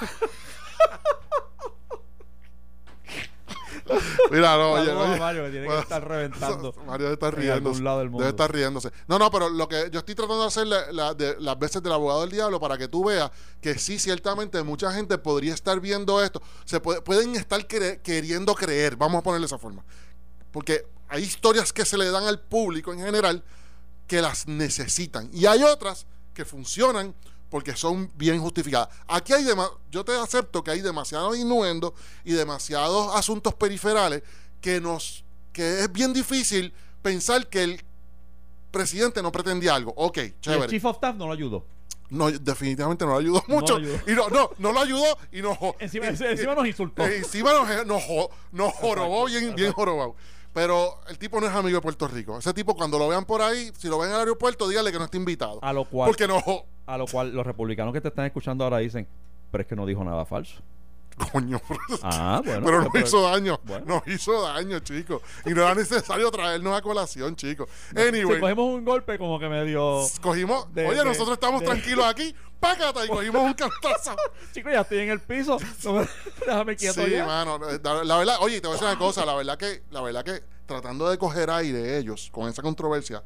Mira, 4.31 4.55
no, 4.57 4.71
oye. 4.71 5.19
Mario, 5.19 5.43
que 5.45 5.51
tiene 5.51 5.67
que 5.67 5.79
estar 5.79 6.07
reventando 6.07 6.73
Mario 6.85 7.09
del 7.99 8.09
mundo. 8.09 8.19
Debe 8.19 8.29
estar 8.29 8.51
riéndose. 8.53 8.91
No, 9.07 9.17
no, 9.19 9.29
pero 9.31 9.49
lo 9.49 9.67
que 9.67 9.89
yo 9.91 9.99
estoy 9.99 10.15
tratando 10.15 10.41
de 10.41 10.47
hacer 10.47 10.67
la- 10.67 10.91
la- 10.91 11.13
de- 11.13 11.35
las 11.39 11.57
veces 11.59 11.81
del 11.83 11.93
abogado 11.93 12.21
del 12.21 12.31
diablo 12.31 12.59
para 12.59 12.77
que 12.77 12.87
tú 12.87 13.05
veas 13.05 13.31
que 13.61 13.77
sí, 13.77 13.99
ciertamente 13.99 14.61
mucha 14.63 14.91
gente 14.91 15.17
podría 15.17 15.53
estar 15.53 15.79
viendo 15.79 16.21
esto. 16.23 16.41
Se 16.65 16.79
puede- 16.79 17.01
pueden 17.01 17.35
estar 17.35 17.65
cre- 17.67 18.01
queriendo 18.01 18.53
creer, 18.55 18.95
vamos 18.95 19.19
a 19.19 19.23
ponerle 19.23 19.45
esa 19.45 19.57
forma. 19.57 19.83
Porque 20.51 20.85
hay 21.09 21.23
historias 21.23 21.71
que 21.73 21.85
se 21.85 21.97
le 21.97 22.09
dan 22.11 22.23
al 22.25 22.39
público 22.39 22.91
en 22.93 22.99
general 22.99 23.43
que 24.07 24.21
las 24.21 24.47
necesitan. 24.47 25.29
Y 25.33 25.45
hay 25.45 25.63
otras 25.63 26.05
que 26.33 26.45
funcionan 26.45 27.13
porque 27.49 27.75
son 27.75 28.11
bien 28.15 28.39
justificadas. 28.41 28.89
Aquí 29.07 29.33
hay 29.33 29.45
yo 29.91 30.03
te 30.03 30.11
acepto 30.17 30.63
que 30.63 30.71
hay 30.71 30.81
demasiados 30.81 31.37
innuendos 31.37 31.93
y 32.23 32.33
demasiados 32.33 33.15
asuntos 33.15 33.53
periferales 33.53 34.23
que 34.61 34.81
nos 34.81 35.23
que 35.53 35.79
es 35.81 35.91
bien 35.91 36.13
difícil 36.13 36.73
pensar 37.01 37.47
que 37.47 37.63
el 37.63 37.83
presidente 38.71 39.21
no 39.23 39.31
pretendía 39.31 39.73
algo. 39.75 39.93
Ok, 39.95 40.17
Y 40.17 40.21
el 40.21 40.39
chévere. 40.41 40.67
Chief 40.67 40.85
of 40.85 40.95
Staff 40.97 41.15
no 41.15 41.25
lo 41.27 41.33
ayudó. 41.33 41.65
No, 42.09 42.31
definitivamente 42.31 43.05
no 43.05 43.11
lo 43.11 43.17
ayudó 43.17 43.43
mucho. 43.47 43.77
ayudó. 43.77 43.99
Y 44.07 44.11
no, 44.11 44.29
no, 44.29 44.49
no 44.59 44.71
lo 44.71 44.79
ayudó 44.79 45.17
y 45.31 45.41
no 45.41 45.57
Encima, 45.79 46.05
y- 46.05 46.09
encima 46.09 46.55
nos 46.55 46.67
insultó. 46.67 47.05
eh, 47.05 47.17
encima 47.17 47.51
nos, 47.53 47.85
nos, 47.85 48.03
nos 48.51 48.73
jorobó 48.75 49.25
bien, 49.25 49.55
bien 49.55 49.71
jorobado. 49.73 50.15
Pero 50.57 51.01
el 51.07 51.19
tipo 51.19 51.39
no 51.39 51.45
es 51.45 51.53
amigo 51.53 51.77
de 51.77 51.81
Puerto 51.81 52.07
Rico. 52.07 52.39
Ese 52.39 52.51
tipo, 52.51 52.75
cuando 52.75 52.97
lo 52.97 53.07
vean 53.07 53.25
por 53.25 53.43
ahí, 53.43 53.71
si 53.77 53.87
lo 53.87 53.99
ven 53.99 54.09
en 54.09 54.15
el 54.15 54.21
aeropuerto, 54.21 54.67
dígale 54.67 54.91
que 54.91 54.97
no 54.97 55.05
está 55.05 55.15
invitado. 55.15 55.59
A 55.61 55.71
lo 55.71 55.85
cual, 55.85 56.09
Porque 56.09 56.27
no, 56.27 56.41
a 56.87 56.97
lo 56.97 57.05
cual 57.05 57.31
los 57.31 57.45
republicanos 57.45 57.93
que 57.93 58.01
te 58.01 58.07
están 58.07 58.25
escuchando 58.25 58.63
ahora 58.63 58.79
dicen, 58.79 59.07
pero 59.51 59.61
es 59.61 59.67
que 59.67 59.75
no 59.75 59.85
dijo 59.85 60.03
nada 60.03 60.25
falso. 60.25 60.63
Coño. 61.31 61.59
Ah, 62.03 62.41
bueno. 62.45 62.65
pero 62.65 62.81
no 62.83 62.91
pero- 62.91 63.05
hizo 63.05 63.21
daño. 63.21 63.59
bueno. 63.63 63.85
No 64.05 64.13
hizo 64.13 64.41
daño, 64.41 64.79
chicos. 64.79 65.21
Y 65.45 65.49
no 65.51 65.61
era 65.63 65.73
necesario 65.75 66.29
traernos 66.31 66.77
a 66.77 66.81
colación, 66.81 67.35
chicos. 67.35 67.69
Anyway, 67.95 68.35
Si 68.35 68.41
cogemos 68.41 68.65
un 68.75 68.85
golpe 68.85 69.17
como 69.17 69.39
que 69.39 69.49
medio... 69.49 70.01
cogimos. 70.21 70.73
de- 70.73 70.85
oye, 70.87 70.99
de- 70.99 71.05
nosotros 71.05 71.33
estamos 71.33 71.61
de- 71.61 71.67
tranquilos 71.67 72.05
aquí. 72.05 72.35
Págata 72.59 73.05
y 73.05 73.07
cogimos 73.07 73.43
un 73.43 73.53
cantazo. 73.53 74.15
Chicos, 74.53 74.71
ya 74.73 74.81
estoy 74.81 74.97
en 74.99 75.09
el 75.11 75.19
piso. 75.19 75.59
No 75.83 75.93
me- 75.93 76.07
Déjame 76.45 76.75
quieto 76.75 77.05
Sí, 77.05 77.11
ya. 77.11 77.25
mano. 77.25 77.59
La, 77.59 78.03
la 78.03 78.17
verdad, 78.17 78.37
oye, 78.39 78.59
te 78.59 78.67
voy 78.67 78.75
a 78.77 78.79
decir 78.79 78.87
una 78.89 78.97
cosa. 78.97 79.25
La 79.25 79.35
verdad 79.35 79.57
que, 79.59 79.83
la 79.91 80.01
verdad 80.01 80.23
que 80.23 80.41
tratando 80.65 81.07
de 81.09 81.17
coger 81.19 81.51
aire 81.51 81.97
ellos 81.99 82.29
con 82.31 82.49
esa 82.49 82.63
controversia, 82.63 83.23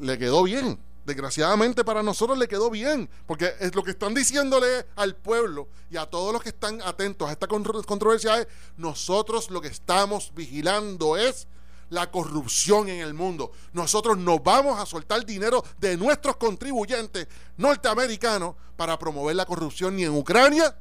le 0.00 0.18
quedó 0.18 0.42
bien. 0.42 0.78
Desgraciadamente 1.04 1.84
para 1.84 2.02
nosotros 2.02 2.38
le 2.38 2.48
quedó 2.48 2.70
bien. 2.70 3.08
Porque 3.26 3.52
es 3.60 3.74
lo 3.74 3.82
que 3.82 3.90
están 3.92 4.14
diciéndole 4.14 4.86
al 4.96 5.16
pueblo 5.16 5.68
y 5.90 5.96
a 5.96 6.06
todos 6.06 6.32
los 6.32 6.42
que 6.42 6.50
están 6.50 6.80
atentos 6.82 7.28
a 7.28 7.32
esta 7.32 7.46
contro- 7.48 7.82
controversia 7.84 8.40
es, 8.40 8.46
nosotros 8.76 9.50
lo 9.50 9.60
que 9.60 9.68
estamos 9.68 10.32
vigilando 10.34 11.16
es 11.16 11.48
la 11.90 12.10
corrupción 12.10 12.88
en 12.88 13.00
el 13.00 13.12
mundo. 13.12 13.52
Nosotros 13.72 14.16
no 14.16 14.38
vamos 14.38 14.80
a 14.80 14.86
soltar 14.86 15.26
dinero 15.26 15.62
de 15.78 15.96
nuestros 15.96 16.36
contribuyentes 16.36 17.26
norteamericanos 17.58 18.54
para 18.76 18.98
promover 18.98 19.36
la 19.36 19.44
corrupción 19.44 19.96
ni 19.96 20.04
en 20.04 20.16
Ucrania 20.16 20.74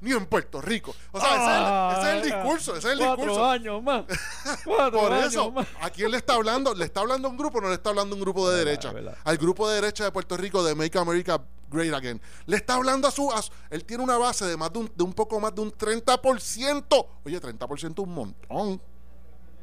ni 0.00 0.12
en 0.12 0.26
Puerto 0.26 0.60
Rico. 0.60 0.94
O 1.12 1.20
sea, 1.20 1.28
ese 1.34 1.44
es 1.44 1.56
el- 1.56 1.98
ese, 1.98 2.00
es 2.00 2.16
el, 2.16 2.30
discurso, 2.42 2.76
ese 2.76 2.88
es 2.88 2.92
el 2.94 2.98
Cuatro 3.00 3.16
discurso. 3.24 3.44
años 3.50 3.82
más. 3.82 4.04
Cuatro 4.64 5.00
Por 5.00 5.12
años 5.12 5.26
eso, 5.26 5.50
más. 5.50 5.66
¿a 5.80 5.90
quién 5.90 6.10
le 6.10 6.16
está 6.16 6.34
hablando? 6.34 6.74
¿Le 6.74 6.84
está 6.84 7.00
hablando 7.00 7.28
a 7.28 7.30
un 7.30 7.36
grupo 7.36 7.58
o 7.58 7.60
no 7.60 7.68
le 7.68 7.74
está 7.74 7.90
hablando 7.90 8.14
a 8.14 8.16
un 8.16 8.20
grupo 8.22 8.48
de 8.50 8.58
derecha? 8.64 8.92
Al 9.24 9.36
grupo 9.38 9.68
de 9.68 9.74
derecha 9.76 10.04
de 10.04 10.12
Puerto 10.12 10.36
Rico 10.36 10.62
de 10.62 10.74
Make 10.74 10.98
America 10.98 11.42
Great 11.70 11.94
Again. 11.94 12.20
Le 12.46 12.56
está 12.56 12.74
hablando 12.74 13.06
a 13.06 13.10
su... 13.10 13.30
a 13.32 13.40
su- 13.42 13.52
él 13.70 13.84
tiene 13.84 14.02
una 14.02 14.16
base 14.18 14.44
de 14.46 14.56
más 14.56 14.72
de 14.72 14.80
un, 14.80 14.92
de 14.94 15.04
un 15.04 15.12
poco 15.12 15.38
más 15.38 15.54
de 15.54 15.60
un 15.60 15.72
30%. 15.72 17.06
Oye, 17.24 17.40
30% 17.40 17.92
es 17.92 17.98
un 17.98 18.14
montón. 18.14 18.82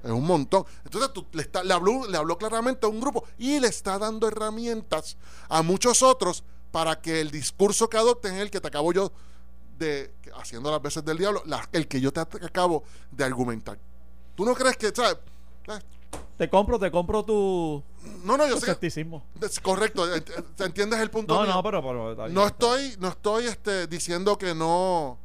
Es 0.04 0.12
un 0.12 0.26
montón. 0.26 0.66
Entonces 0.86 1.12
tú, 1.12 1.26
le, 1.34 1.42
está- 1.42 1.64
le, 1.64 1.74
habló, 1.74 2.08
le 2.08 2.18
habló 2.18 2.38
claramente 2.38 2.86
a 2.86 2.90
un 2.90 3.00
grupo 3.02 3.24
y 3.38 3.60
le 3.60 3.68
está 3.68 3.98
dando 3.98 4.28
herramientas 4.28 5.18
a 5.50 5.62
muchos 5.64 6.02
otros 6.04 6.44
para 6.72 7.02
que 7.02 7.20
el 7.22 7.32
discurso 7.32 7.90
que 7.90 7.98
adopten 7.98 8.36
es 8.36 8.42
el 8.42 8.52
que 8.52 8.62
te 8.62 8.68
acabo 8.68 8.94
yo 8.94 9.12
de 9.78 10.14
haciendo 10.36 10.72
las 10.72 10.82
veces 10.82 11.04
del 11.06 11.18
diablo, 11.18 11.42
la- 11.46 11.68
el 11.72 11.88
que 11.88 12.00
yo 12.02 12.12
te 12.12 12.20
acabo 12.20 12.84
de 13.12 13.24
argumentar. 13.24 13.78
¿Tú 14.36 14.46
no 14.46 14.54
crees 14.54 14.78
que, 14.78 14.90
sabes? 14.94 15.18
Eh, 15.68 15.80
Te 16.38 16.50
compro, 16.50 16.78
te 16.80 16.92
compro 16.92 17.24
tu, 17.24 17.84
No, 18.24 18.38
no, 18.38 18.46
yo 18.48 18.54
sé. 18.58 18.66
escepticismo. 18.68 19.24
es 19.42 19.60
correcto, 19.60 20.06
ent- 20.16 20.26
ent- 20.36 20.66
¿entiendes 20.66 21.00
el 21.00 21.10
punto? 21.10 21.34
No, 21.36 21.42
mío? 21.44 21.54
no, 21.54 21.64
pero... 21.64 21.82
pero 21.82 22.30
no 22.30 22.46
estoy, 22.46 22.96
no 23.00 23.08
estoy 23.10 23.46
este, 23.48 23.88
diciendo 23.88 24.38
que 24.38 24.54
no 24.56 25.18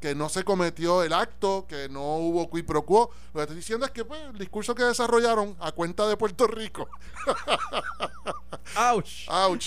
que 0.00 0.16
no 0.16 0.28
se 0.28 0.42
cometió 0.42 1.04
el 1.04 1.12
acto, 1.12 1.64
que 1.68 1.88
no 1.88 2.16
hubo 2.16 2.50
qui 2.50 2.64
pro 2.64 2.84
quo. 2.84 3.10
Lo 3.32 3.38
que 3.38 3.42
estoy 3.42 3.56
diciendo 3.56 3.86
es 3.86 3.92
que 3.92 4.04
pues, 4.04 4.20
el 4.20 4.36
discurso 4.36 4.74
que 4.74 4.82
desarrollaron 4.82 5.56
a 5.60 5.70
cuenta 5.70 6.08
de 6.08 6.16
Puerto 6.16 6.48
Rico. 6.48 6.88
Ouch. 8.76 9.28
Ouch. 9.28 9.66